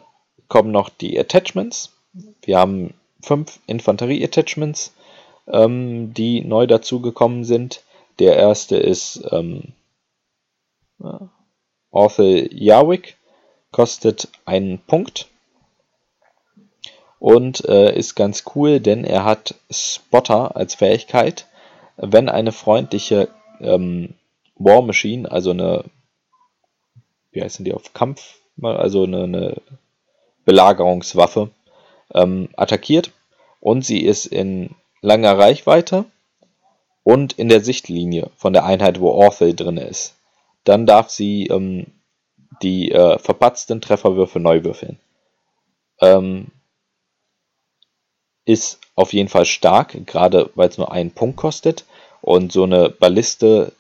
[0.51, 1.97] kommen noch die Attachments.
[2.43, 2.93] Wir haben
[3.23, 4.93] fünf Infanterie-Attachments,
[5.47, 7.83] ähm, die neu dazugekommen sind.
[8.19, 9.73] Der erste ist ähm,
[11.91, 13.17] Orthel Yarwick,
[13.71, 15.29] kostet einen Punkt
[17.19, 21.47] und äh, ist ganz cool, denn er hat Spotter als Fähigkeit.
[21.97, 23.29] Wenn eine freundliche
[23.61, 24.15] ähm,
[24.57, 25.85] War Machine, also eine
[27.33, 29.57] wie heißen die auf Kampf, also eine, eine
[30.51, 31.51] Belagerungswaffe,
[32.13, 33.13] ähm, attackiert
[33.61, 36.07] und sie ist in langer Reichweite
[37.05, 40.17] und in der Sichtlinie von der Einheit, wo Orphel drin ist.
[40.65, 41.87] Dann darf sie ähm,
[42.63, 44.99] die äh, verpatzten Trefferwürfe neu würfeln.
[46.01, 46.49] Ähm,
[48.45, 51.85] ist auf jeden Fall stark, gerade weil es nur einen Punkt kostet.
[52.23, 53.73] Und so eine Balliste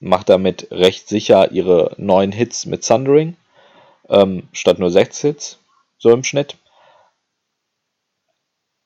[0.00, 3.36] macht damit recht sicher ihre neun Hits mit Thundering,
[4.08, 5.58] ähm, statt nur sechs Hits,
[5.98, 6.56] so im Schnitt.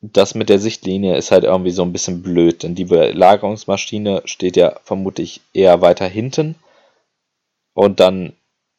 [0.02, 4.56] Das mit der Sichtlinie ist halt irgendwie so ein bisschen blöd, denn die Belagerungsmaschine steht
[4.56, 6.54] ja vermutlich eher weiter hinten.
[7.74, 8.32] Und dann,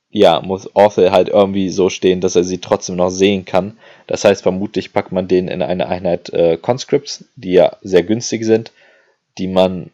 [0.10, 3.78] ja, muss Orthel halt irgendwie so stehen, dass er sie trotzdem noch sehen kann.
[4.08, 8.44] Das heißt, vermutlich packt man den in eine Einheit äh, Conscripts, die ja sehr günstig
[8.44, 8.72] sind,
[9.38, 9.92] die man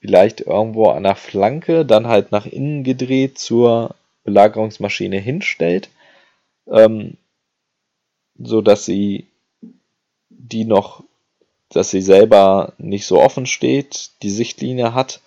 [0.00, 5.88] vielleicht irgendwo an der Flanke dann halt nach innen gedreht zur Belagerungsmaschine hinstellt,
[6.68, 7.16] ähm,
[8.38, 9.26] so dass sie
[10.28, 11.02] die noch,
[11.70, 15.20] dass sie selber nicht so offen steht, die Sichtlinie hat,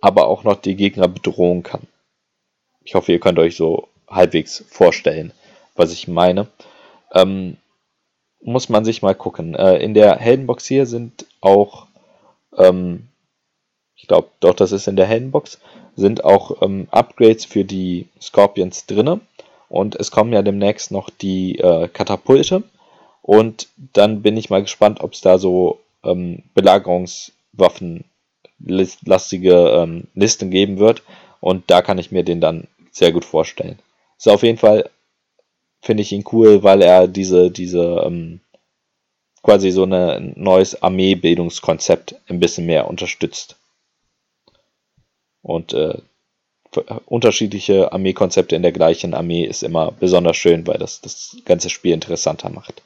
[0.00, 1.86] aber auch noch die Gegner bedrohen kann.
[2.84, 5.32] Ich hoffe, ihr könnt euch so halbwegs vorstellen,
[5.76, 6.48] was ich meine.
[7.12, 7.56] Ähm,
[8.42, 9.54] muss man sich mal gucken.
[9.54, 11.86] Äh, in der Heldenbox hier sind auch
[12.56, 13.08] ähm,
[14.00, 15.60] ich glaube, doch, das ist in der Heldenbox,
[15.94, 19.20] sind auch ähm, Upgrades für die Scorpions drinne.
[19.70, 22.64] Und es kommen ja demnächst noch die äh, Katapulte.
[23.22, 28.04] Und dann bin ich mal gespannt, ob es da so ähm, Belagerungswaffen
[28.58, 31.04] lastige ähm, Listen geben wird.
[31.38, 33.78] Und da kann ich mir den dann sehr gut vorstellen.
[34.18, 34.90] So, auf jeden Fall
[35.80, 38.40] finde ich ihn cool, weil er diese, diese ähm,
[39.44, 43.54] quasi so ein neues Armeebildungskonzept ein bisschen mehr unterstützt.
[45.42, 45.96] Und äh,
[47.06, 51.92] unterschiedliche Armeekonzepte in der gleichen Armee ist immer besonders schön, weil das das ganze Spiel
[51.92, 52.82] interessanter macht.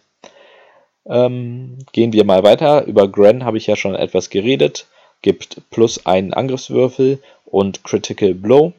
[1.07, 2.85] Ähm, gehen wir mal weiter.
[2.87, 4.87] Über Gren habe ich ja schon etwas geredet.
[5.23, 8.73] Gibt plus einen Angriffswürfel und Critical Blow.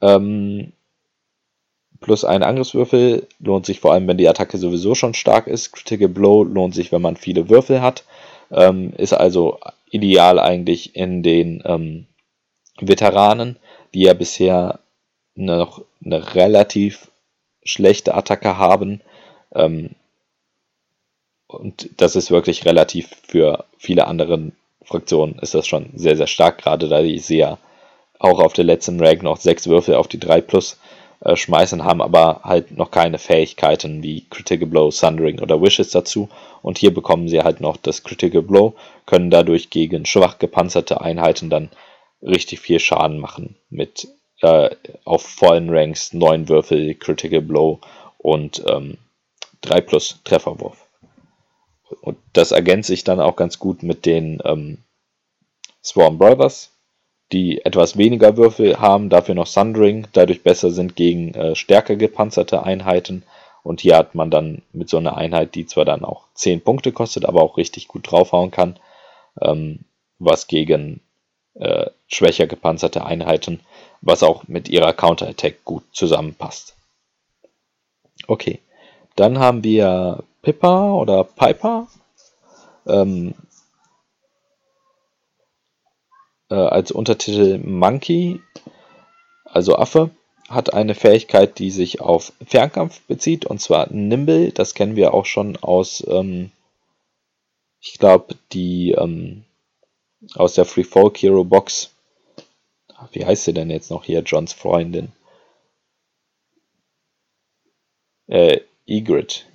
[0.00, 0.72] Ähm,
[2.00, 5.72] plus einen Angriffswürfel lohnt sich vor allem, wenn die Attacke sowieso schon stark ist.
[5.72, 8.04] Critical Blow lohnt sich, wenn man viele Würfel hat.
[8.50, 9.58] Ähm, ist also
[9.90, 12.06] ideal eigentlich in den ähm,
[12.80, 13.56] Veteranen,
[13.94, 14.80] die ja bisher
[15.34, 17.10] noch eine relativ
[17.64, 19.00] schlechte Attacke haben.
[19.54, 19.90] Ähm,
[21.46, 26.58] und das ist wirklich relativ für viele andere Fraktionen ist das schon sehr, sehr stark,
[26.58, 27.58] gerade da die sehr
[28.18, 30.78] auch auf der letzten Rank noch sechs Würfel auf die 3 plus
[31.20, 36.28] äh, schmeißen, haben aber halt noch keine Fähigkeiten wie Critical Blow, Sundering oder Wishes dazu.
[36.62, 38.74] Und hier bekommen sie halt noch das Critical Blow,
[39.06, 41.70] können dadurch gegen schwach gepanzerte Einheiten dann
[42.24, 44.08] richtig viel Schaden machen mit
[44.40, 44.70] äh,
[45.04, 47.80] auf vollen Ranks 9 Würfel Critical Blow
[48.18, 48.98] und ähm,
[49.60, 50.84] 3 plus Trefferwurf.
[52.00, 54.78] Und das ergänzt sich dann auch ganz gut mit den ähm,
[55.82, 56.72] Swarm Brothers,
[57.32, 62.62] die etwas weniger Würfel haben, dafür noch Sundering, dadurch besser sind gegen äh, stärker gepanzerte
[62.62, 63.22] Einheiten.
[63.62, 66.92] Und hier hat man dann mit so einer Einheit, die zwar dann auch 10 Punkte
[66.92, 68.78] kostet, aber auch richtig gut draufhauen kann,
[69.40, 69.80] ähm,
[70.18, 71.00] was gegen
[71.54, 73.60] äh, schwächer gepanzerte Einheiten,
[74.00, 76.76] was auch mit ihrer Counterattack gut zusammenpasst.
[78.26, 78.60] Okay,
[79.16, 81.88] dann haben wir Pippa oder Piper.
[82.86, 83.34] Ähm,
[86.50, 88.40] äh, als Untertitel Monkey,
[89.44, 90.10] also Affe,
[90.48, 94.52] hat eine Fähigkeit, die sich auf Fernkampf bezieht, und zwar Nimble.
[94.52, 96.50] Das kennen wir auch schon aus, ähm,
[97.80, 99.44] ich glaube, die ähm,
[100.34, 101.90] aus der Free Folk Hero Box.
[103.12, 104.22] Wie heißt sie denn jetzt noch hier?
[104.22, 105.12] Johns Freundin.
[108.26, 109.46] Äh, Egret.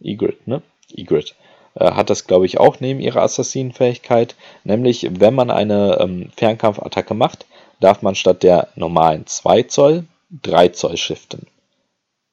[0.00, 0.62] Egret, ne?
[0.94, 1.34] Egret.
[1.74, 4.34] Äh, hat das, glaube ich, auch neben ihrer Assassinenfähigkeit.
[4.64, 7.46] Nämlich, wenn man eine ähm, Fernkampfattacke macht,
[7.80, 10.04] darf man statt der normalen 2 Zoll
[10.42, 11.46] 3 Zoll shiften.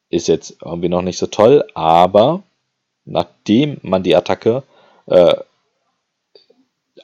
[0.09, 2.43] Ist jetzt irgendwie noch nicht so toll, aber
[3.05, 4.63] nachdem man die Attacke
[5.07, 5.36] äh,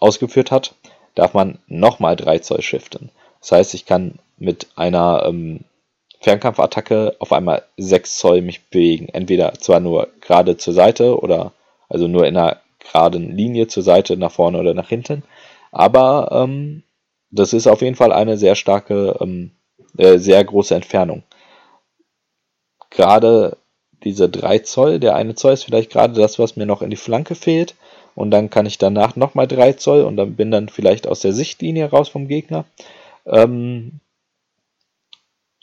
[0.01, 0.75] ausgeführt hat,
[1.15, 3.09] darf man nochmal 3 Zoll shiften.
[3.39, 5.61] Das heißt, ich kann mit einer ähm,
[6.19, 9.09] Fernkampfattacke auf einmal 6 Zoll mich bewegen.
[9.09, 11.53] Entweder zwar nur gerade zur Seite oder
[11.89, 15.23] also nur in einer geraden Linie zur Seite, nach vorne oder nach hinten.
[15.71, 16.83] Aber ähm,
[17.31, 19.51] das ist auf jeden Fall eine sehr starke, ähm,
[19.97, 21.23] äh, sehr große Entfernung.
[22.89, 23.57] Gerade
[24.03, 26.97] diese 3 Zoll, der eine Zoll ist vielleicht gerade das, was mir noch in die
[26.97, 27.75] Flanke fehlt.
[28.15, 31.33] Und dann kann ich danach nochmal 3 Zoll und dann bin dann vielleicht aus der
[31.33, 32.65] Sichtlinie raus vom Gegner.
[33.25, 33.99] Ähm,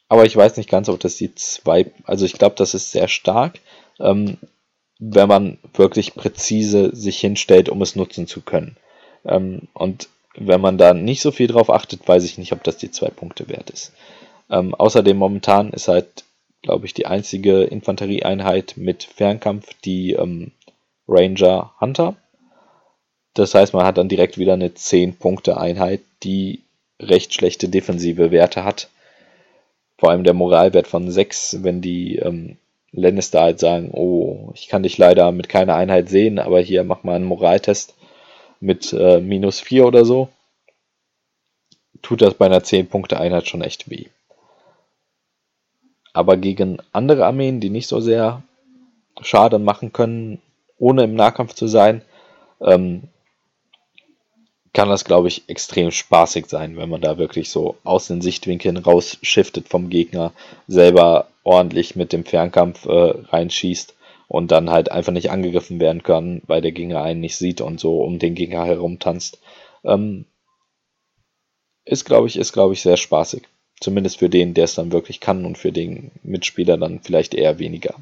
[0.08, 3.08] aber ich weiß nicht ganz, ob das die zwei, also ich glaube, das ist sehr
[3.08, 3.60] stark.
[4.00, 4.38] Ähm,
[4.98, 8.76] wenn man wirklich präzise sich hinstellt, um es nutzen zu können.
[9.24, 12.78] Ähm, und wenn man da nicht so viel drauf achtet, weiß ich nicht, ob das
[12.78, 13.92] die zwei Punkte wert ist.
[14.50, 16.24] Ähm, außerdem momentan ist halt,
[16.62, 20.52] glaube ich, die einzige Infanterieeinheit mit Fernkampf die ähm,
[21.06, 22.16] Ranger Hunter.
[23.38, 26.62] Das heißt, man hat dann direkt wieder eine 10-Punkte-Einheit, die
[27.00, 28.88] recht schlechte defensive Werte hat.
[29.96, 32.56] Vor allem der Moralwert von 6, wenn die ähm,
[32.90, 37.04] Lannister halt sagen, oh, ich kann dich leider mit keiner Einheit sehen, aber hier mach
[37.04, 37.94] mal einen Moraltest
[38.58, 40.28] mit äh, minus 4 oder so,
[42.02, 44.06] tut das bei einer 10-Punkte-Einheit schon echt weh.
[46.12, 48.42] Aber gegen andere Armeen, die nicht so sehr
[49.20, 50.42] Schaden machen können,
[50.76, 52.02] ohne im Nahkampf zu sein,
[52.60, 53.04] ähm,
[54.72, 58.76] kann das, glaube ich, extrem spaßig sein, wenn man da wirklich so aus den Sichtwinkeln
[58.76, 60.32] rausschiftet vom Gegner,
[60.66, 63.94] selber ordentlich mit dem Fernkampf äh, reinschießt
[64.28, 67.80] und dann halt einfach nicht angegriffen werden kann, weil der Gegner einen nicht sieht und
[67.80, 69.40] so um den Gegner herumtanzt.
[69.84, 70.26] Ähm,
[71.84, 73.44] ist, glaube ich, ist, glaube ich, sehr spaßig.
[73.80, 77.58] Zumindest für den, der es dann wirklich kann und für den Mitspieler dann vielleicht eher
[77.58, 77.94] weniger.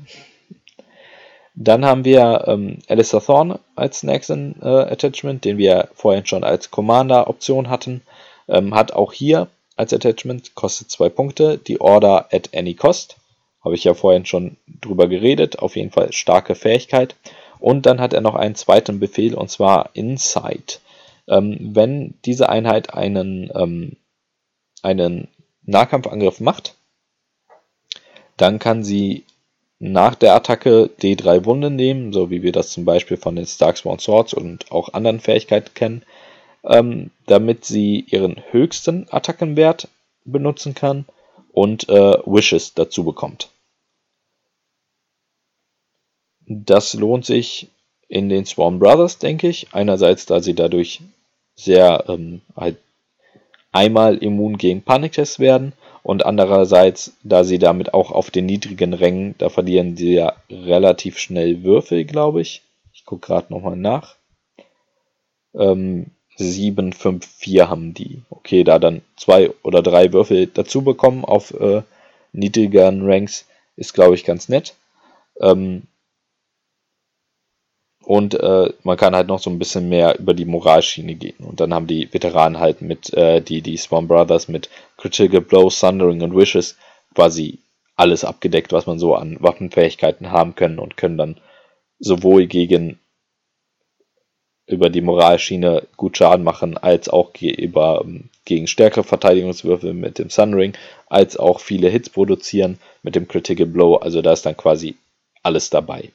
[1.58, 6.70] Dann haben wir ähm, Alistair Thorne als nächsten äh, Attachment, den wir vorhin schon als
[6.70, 8.02] Commander-Option hatten.
[8.46, 13.16] Ähm, hat auch hier als Attachment, kostet zwei Punkte, die Order at any cost.
[13.64, 15.58] Habe ich ja vorhin schon drüber geredet.
[15.58, 17.16] Auf jeden Fall starke Fähigkeit.
[17.58, 20.80] Und dann hat er noch einen zweiten Befehl und zwar Insight.
[21.26, 23.96] Ähm, wenn diese Einheit einen, ähm,
[24.82, 25.28] einen
[25.62, 26.74] Nahkampfangriff macht,
[28.36, 29.24] dann kann sie
[29.78, 33.98] nach der Attacke D3 Wunden nehmen, so wie wir das zum Beispiel von den Starksworn
[33.98, 36.02] Swords und auch anderen Fähigkeiten kennen,
[36.64, 39.88] ähm, damit sie ihren höchsten Attackenwert
[40.24, 41.04] benutzen kann
[41.52, 43.50] und äh, Wishes dazu bekommt.
[46.46, 47.68] Das lohnt sich
[48.08, 49.68] in den Swarm Brothers, denke ich.
[49.72, 51.00] Einerseits, da sie dadurch
[51.54, 52.78] sehr ähm, halt
[53.76, 55.72] einmal immun gegen Paniktests werden
[56.02, 61.18] und andererseits, da sie damit auch auf den niedrigen Rängen, da verlieren sie ja relativ
[61.18, 62.62] schnell Würfel, glaube ich.
[62.94, 64.16] Ich gucke gerade nochmal nach.
[65.54, 66.06] Ähm,
[66.36, 68.22] 7, 5, 4 haben die.
[68.30, 71.82] Okay, da dann zwei oder drei Würfel dazu bekommen auf äh,
[72.32, 73.46] niedrigeren Ranks,
[73.76, 74.74] ist, glaube ich, ganz nett.
[75.40, 75.82] Ähm,
[78.06, 81.44] und äh, man kann halt noch so ein bisschen mehr über die Moralschiene gehen.
[81.44, 85.68] Und dann haben die Veteranen halt mit, äh, die, die Swan Brothers mit Critical Blow,
[85.70, 86.76] Thundering und Wishes
[87.16, 87.58] quasi
[87.96, 91.40] alles abgedeckt, was man so an Waffenfähigkeiten haben können und können dann
[91.98, 93.00] sowohl gegen
[94.68, 100.30] über die Moralschiene gut Schaden machen, als auch über, ähm, gegen stärkere Verteidigungswürfe mit dem
[100.30, 100.74] Sunring,
[101.08, 103.96] als auch viele Hits produzieren mit dem Critical Blow.
[103.96, 104.94] Also da ist dann quasi
[105.42, 106.12] alles dabei.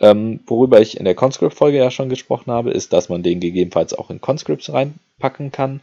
[0.00, 3.92] Ähm, worüber ich in der Conscript-Folge ja schon gesprochen habe, ist, dass man den gegebenenfalls
[3.94, 5.80] auch in Conscripts reinpacken kann.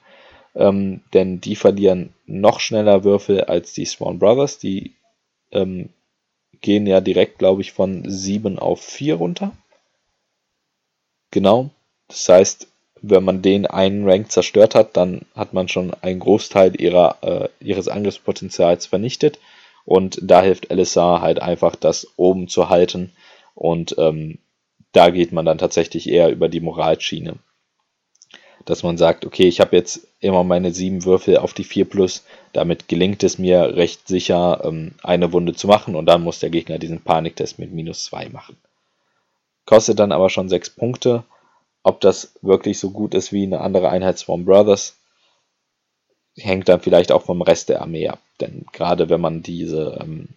[0.55, 4.57] Ähm, denn die verlieren noch schneller Würfel als die Swan Brothers.
[4.57, 4.95] Die
[5.51, 5.89] ähm,
[6.61, 9.51] gehen ja direkt, glaube ich, von 7 auf 4 runter.
[11.29, 11.69] Genau.
[12.07, 12.67] Das heißt,
[13.01, 17.49] wenn man den einen Rank zerstört hat, dann hat man schon einen Großteil ihrer, äh,
[17.59, 19.39] ihres Angriffspotenzials vernichtet.
[19.85, 23.13] Und da hilft LSA halt einfach, das oben zu halten.
[23.57, 24.39] Und ähm,
[24.91, 27.35] da geht man dann tatsächlich eher über die Moralschiene.
[28.65, 32.23] Dass man sagt, okay, ich habe jetzt immer meine sieben Würfel auf die 4 plus.
[32.53, 35.95] Damit gelingt es mir recht sicher, ähm, eine Wunde zu machen.
[35.95, 38.57] Und dann muss der Gegner diesen Paniktest mit minus 2 machen.
[39.65, 41.23] Kostet dann aber schon 6 Punkte
[41.87, 44.97] ob das wirklich so gut ist wie eine andere Einheit Swarm Brothers,
[46.35, 48.19] hängt dann vielleicht auch vom Rest der Armee ab.
[48.41, 50.27] Denn gerade wenn man diese ähm,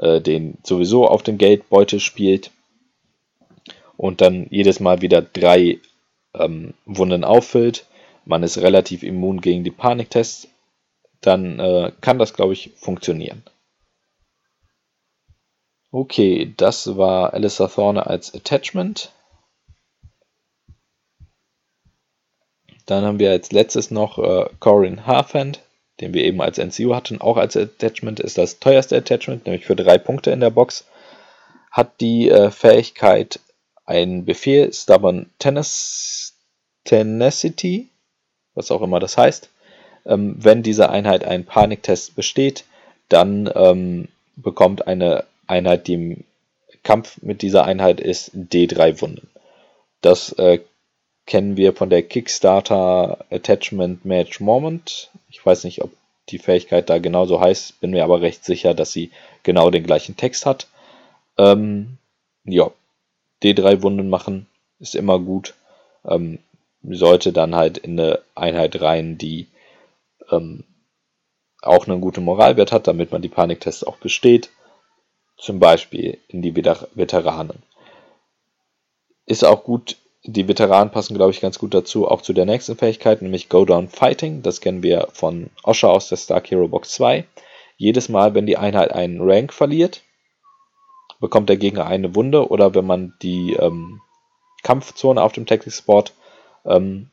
[0.00, 2.50] äh, den sowieso auf dem Geldbeutel spielt
[3.96, 5.78] und dann jedes Mal wieder drei
[6.34, 7.86] ähm, Wunden auffüllt,
[8.24, 10.48] man ist relativ immun gegen die Paniktests,
[11.20, 13.42] dann äh, kann das, glaube ich, funktionieren.
[15.92, 19.12] Okay, das war Alistair Thorne als Attachment.
[22.86, 25.60] Dann haben wir als letztes noch äh, Corin Harfand,
[26.00, 27.20] den wir eben als NCU hatten.
[27.20, 30.86] Auch als Attachment ist das teuerste Attachment, nämlich für drei Punkte in der Box.
[31.70, 33.40] Hat die äh, Fähigkeit,
[33.86, 35.30] einen Befehl Stubborn
[36.84, 37.88] Tenacity,
[38.54, 39.50] was auch immer das heißt.
[40.06, 42.64] Ähm, wenn diese Einheit einen Paniktest besteht,
[43.08, 46.24] dann ähm, bekommt eine Einheit, die im
[46.82, 49.28] Kampf mit dieser Einheit ist, D3 Wunden.
[50.00, 50.60] Das äh,
[51.30, 55.10] kennen wir von der Kickstarter Attachment Match Moment.
[55.30, 55.92] Ich weiß nicht, ob
[56.28, 59.12] die Fähigkeit da genauso heißt, bin mir aber recht sicher, dass sie
[59.44, 60.66] genau den gleichen Text hat.
[61.38, 61.98] Ähm,
[62.42, 62.72] ja,
[63.44, 64.48] D3 Wunden machen
[64.80, 65.54] ist immer gut.
[66.04, 66.40] Ähm,
[66.82, 69.46] sollte dann halt in eine Einheit rein, die
[70.32, 70.64] ähm,
[71.62, 74.50] auch einen guten Moralwert hat, damit man die Paniktests auch besteht.
[75.38, 77.62] Zum Beispiel in die Veteranen.
[79.26, 82.76] Ist auch gut die Veteranen passen, glaube ich, ganz gut dazu, auch zu der nächsten
[82.76, 84.42] Fähigkeit, nämlich Go Down Fighting.
[84.42, 87.24] Das kennen wir von Osha aus der Stark Hero Box 2.
[87.76, 90.02] Jedes Mal, wenn die Einheit einen Rank verliert,
[91.20, 94.00] bekommt der Gegner eine Wunde oder wenn man die ähm,
[94.62, 96.12] Kampfzone auf dem Tactics Sport
[96.66, 97.10] ähm,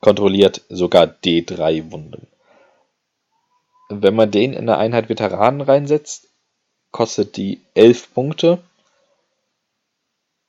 [0.00, 2.28] kontrolliert, sogar D3 Wunden.
[3.88, 6.28] Wenn man den in eine Einheit Veteranen reinsetzt,
[6.92, 8.62] kostet die 11 Punkte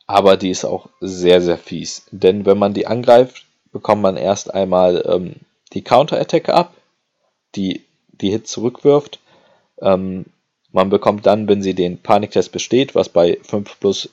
[0.07, 2.05] aber die ist auch sehr, sehr fies.
[2.11, 5.35] Denn wenn man die angreift, bekommt man erst einmal ähm,
[5.73, 6.73] die Counter-Attack ab,
[7.55, 7.83] die
[8.21, 9.19] die Hits zurückwirft.
[9.81, 10.25] Ähm,
[10.71, 14.09] man bekommt dann, wenn sie den Paniktest besteht, was bei 5 plus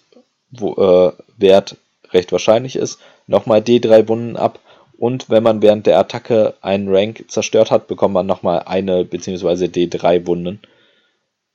[0.51, 1.77] wo, äh, Wert
[2.11, 4.59] recht wahrscheinlich ist, nochmal D3 Wunden ab.
[4.99, 9.67] Und wenn man während der Attacke einen Rank zerstört hat, bekommt man nochmal eine bzw.
[9.67, 10.61] D3 Wunden.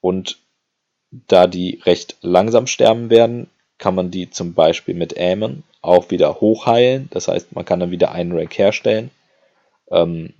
[0.01, 0.37] Und
[1.11, 6.41] da die recht langsam sterben werden, kann man die zum Beispiel mit Aemon auch wieder
[6.41, 7.09] hochheilen.
[7.11, 9.11] Das heißt, man kann dann wieder einen Rank herstellen.
[9.91, 10.33] Ähm,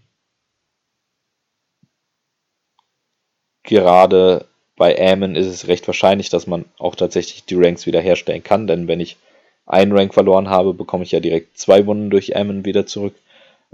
[3.64, 8.44] gerade bei Aemon ist es recht wahrscheinlich, dass man auch tatsächlich die Ranks wieder herstellen
[8.44, 9.18] kann, denn wenn ich
[9.66, 13.16] einen Rank verloren habe, bekomme ich ja direkt zwei Wunden durch Aemon wieder zurück.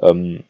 [0.01, 0.43] Ähm,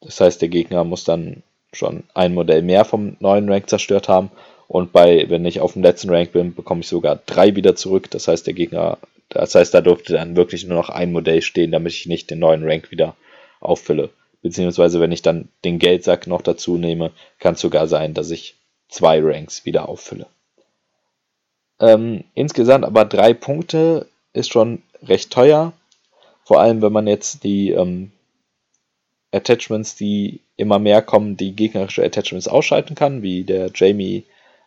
[0.00, 4.30] das heißt, der Gegner muss dann schon ein Modell mehr vom neuen Rank zerstört haben
[4.68, 8.10] und bei, wenn ich auf dem letzten Rank bin, bekomme ich sogar drei wieder zurück.
[8.10, 8.98] Das heißt, der Gegner,
[9.28, 12.38] das heißt, da durfte dann wirklich nur noch ein Modell stehen, damit ich nicht den
[12.38, 13.14] neuen Rank wieder
[13.60, 14.10] auffülle.
[14.42, 18.56] Beziehungsweise, wenn ich dann den Geldsack noch dazu nehme, kann es sogar sein, dass ich
[18.88, 20.26] zwei Ranks wieder auffülle.
[21.80, 25.72] Ähm, insgesamt aber drei Punkte ist schon recht teuer.
[26.44, 28.12] Vor allem, wenn man jetzt die ähm,
[29.32, 34.24] Attachments, die immer mehr kommen, die gegnerische Attachments ausschalten kann, wie der Jamie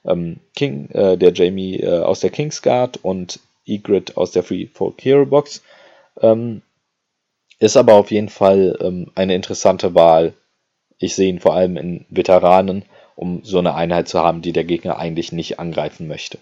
[0.07, 5.03] ähm, King, äh, der Jamie äh, aus der Kingsguard und Egrid aus der Free Folk
[5.03, 5.61] Hero Box.
[6.21, 6.61] Ähm,
[7.59, 10.33] ist aber auf jeden Fall ähm, eine interessante Wahl.
[10.99, 12.85] Ich sehe ihn vor allem in Veteranen,
[13.15, 16.37] um so eine Einheit zu haben, die der Gegner eigentlich nicht angreifen möchte.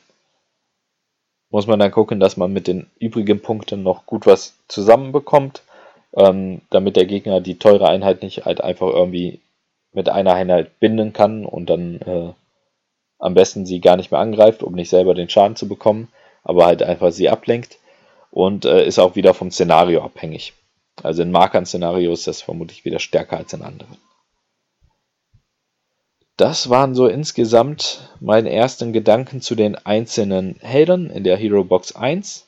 [1.49, 5.63] Muss man dann gucken, dass man mit den übrigen Punkten noch gut was zusammenbekommt,
[6.15, 9.39] ähm, damit der Gegner die teure Einheit nicht halt einfach irgendwie
[9.93, 12.33] mit einer Einheit binden kann und dann äh,
[13.19, 16.09] am besten sie gar nicht mehr angreift, um nicht selber den Schaden zu bekommen,
[16.43, 17.77] aber halt einfach sie ablenkt
[18.31, 20.53] und äh, ist auch wieder vom Szenario abhängig.
[21.03, 23.97] Also in Markern-Szenarios ist das vermutlich wieder stärker als in anderen.
[26.37, 31.95] Das waren so insgesamt meine ersten Gedanken zu den einzelnen Helden in der Hero Box
[31.95, 32.47] 1.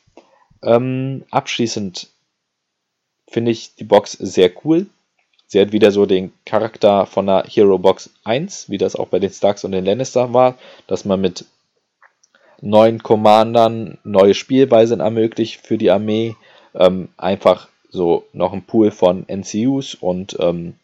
[0.62, 2.10] Ähm, abschließend
[3.30, 4.88] finde ich die Box sehr cool.
[5.48, 9.20] Sie hat wieder so den Charakter von einer Hero Box 1, wie das auch bei
[9.20, 11.46] den Starks und den Lannister war, dass man mit
[12.62, 16.36] neuen Commandern neue Spielweisen ermöglicht für die Armee,
[16.76, 20.76] ähm, einfach so noch ein Pool von NCUs und ähm,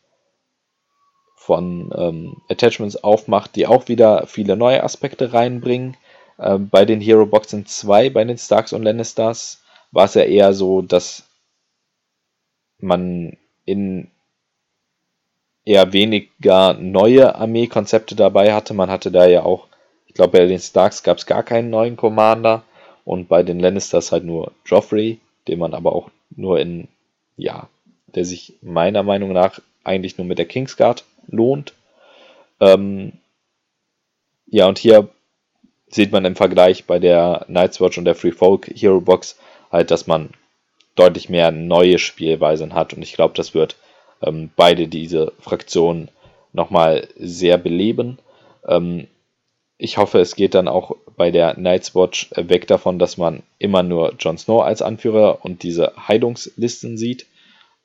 [1.36, 5.98] von ähm, Attachments aufmacht, die auch wieder viele neue Aspekte reinbringen.
[6.40, 9.62] Ähm, bei den Hero Boxen 2, bei den Starks und Lannisters,
[9.92, 11.28] war es ja eher so, dass
[12.80, 14.13] man in
[15.66, 18.74] eher weniger neue Armeekonzepte dabei hatte.
[18.74, 19.68] Man hatte da ja auch,
[20.08, 22.64] ich glaube, bei den Starks gab es gar keinen neuen Commander
[23.06, 26.88] und bei den Lannisters halt nur Joffrey, den man aber auch nur in,
[27.38, 27.68] ja,
[28.08, 31.74] der sich meiner Meinung nach eigentlich nur mit der Kingsguard lohnt.
[32.60, 33.14] Ähm,
[34.48, 35.10] ja, und hier
[35.88, 39.38] sieht man im Vergleich bei der Night's Watch und der Free Folk Hero Box
[39.72, 40.30] halt, dass man
[40.96, 42.94] deutlich mehr neue Spielweisen hat.
[42.94, 43.76] Und ich glaube, das wird
[44.26, 46.10] ähm, beide diese Fraktionen
[46.54, 48.20] nochmal sehr beleben.
[48.68, 49.08] Ähm,
[49.78, 53.84] ich hoffe, es geht dann auch bei der Night's Watch weg davon, dass man immer
[53.84, 57.26] nur Jon Snow als Anführer und diese Heilungslisten sieht.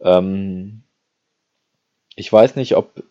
[0.01, 0.83] Ähm,
[2.15, 3.03] ich weiß nicht, ob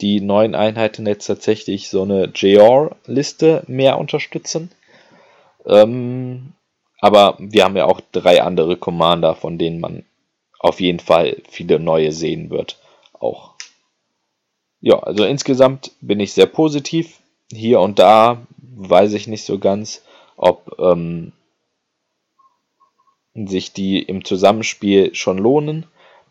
[0.00, 4.70] die neuen Einheiten jetzt tatsächlich so eine JR-Liste mehr unterstützen.
[5.64, 6.52] Ähm,
[7.00, 10.04] aber wir haben ja auch drei andere Commander, von denen man
[10.58, 12.78] auf jeden Fall viele neue sehen wird.
[13.12, 13.54] Auch.
[14.80, 17.20] Ja, also insgesamt bin ich sehr positiv.
[17.52, 20.02] Hier und da weiß ich nicht so ganz,
[20.36, 21.32] ob ähm,
[23.34, 25.86] sich die im Zusammenspiel schon lohnen,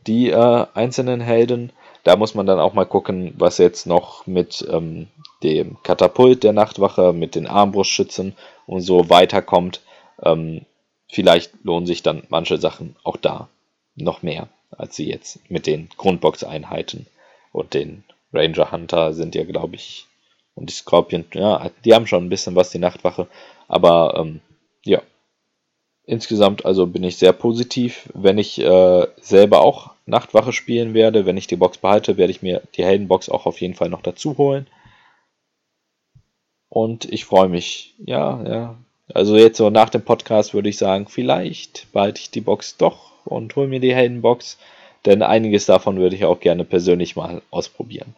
[0.08, 1.72] die äh, einzelnen Helden.
[2.04, 5.08] Da muss man dann auch mal gucken, was jetzt noch mit ähm,
[5.42, 8.36] dem Katapult der Nachtwache, mit den Armbrustschützen
[8.68, 9.82] und so weiterkommt.
[10.22, 10.66] Ähm,
[11.10, 13.50] vielleicht lohnen sich dann manche Sachen auch da
[13.96, 17.08] noch mehr, als sie jetzt mit den Grundbox-Einheiten
[17.52, 20.08] und den Ranger Hunter sind ja, glaube ich,
[20.56, 23.28] und die Scorpion, ja, die haben schon ein bisschen was, die Nachtwache,
[23.68, 24.42] aber ähm,
[24.84, 25.02] ja,
[26.08, 28.10] Insgesamt also bin ich sehr positiv.
[28.14, 32.44] Wenn ich äh, selber auch Nachtwache spielen werde, wenn ich die Box behalte, werde ich
[32.44, 34.68] mir die Heldenbox auch auf jeden Fall noch dazu holen.
[36.70, 37.96] Und ich freue mich.
[38.06, 38.78] Ja, ja.
[39.14, 43.12] Also jetzt so nach dem Podcast würde ich sagen, vielleicht behalte ich die Box doch
[43.26, 44.58] und hole mir die Heldenbox.
[45.06, 48.16] Denn einiges davon würde ich auch gerne persönlich mal ausprobieren.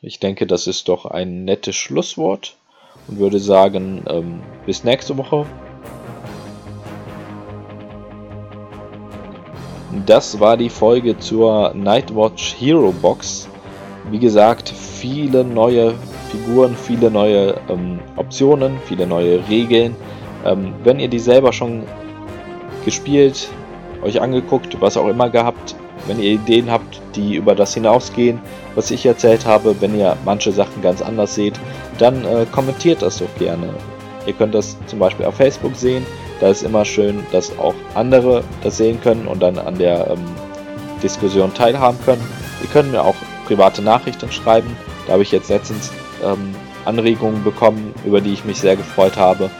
[0.00, 2.56] Ich denke, das ist doch ein nettes Schlusswort
[3.08, 5.44] und würde sagen, ähm, bis nächste Woche.
[10.06, 13.48] Das war die Folge zur Nightwatch Hero Box.
[14.10, 15.94] Wie gesagt, viele neue
[16.30, 19.94] Figuren, viele neue ähm, Optionen, viele neue Regeln.
[20.44, 21.84] Ähm, wenn ihr die selber schon
[22.84, 23.48] gespielt,
[24.02, 25.74] euch angeguckt, was auch immer gehabt,
[26.06, 28.40] wenn ihr Ideen habt, die über das hinausgehen,
[28.74, 31.58] was ich erzählt habe, wenn ihr manche Sachen ganz anders seht,
[31.98, 33.74] dann äh, kommentiert das doch gerne.
[34.26, 36.06] Ihr könnt das zum Beispiel auf Facebook sehen.
[36.40, 40.24] Da ist immer schön, dass auch andere das sehen können und dann an der ähm,
[41.02, 42.22] Diskussion teilhaben können.
[42.62, 44.76] Ihr könnt mir auch private Nachrichten schreiben.
[45.06, 45.90] Da habe ich jetzt letztens
[46.24, 49.50] ähm, Anregungen bekommen, über die ich mich sehr gefreut habe.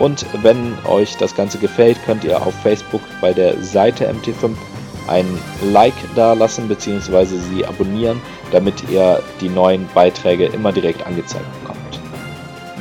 [0.00, 4.56] Und wenn euch das Ganze gefällt, könnt ihr auf Facebook bei der Seite MT5
[5.08, 5.26] ein
[5.72, 7.26] Like da lassen bzw.
[7.26, 8.20] sie abonnieren,
[8.50, 12.00] damit ihr die neuen Beiträge immer direkt angezeigt bekommt.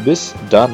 [0.06, 0.72] Bis dann!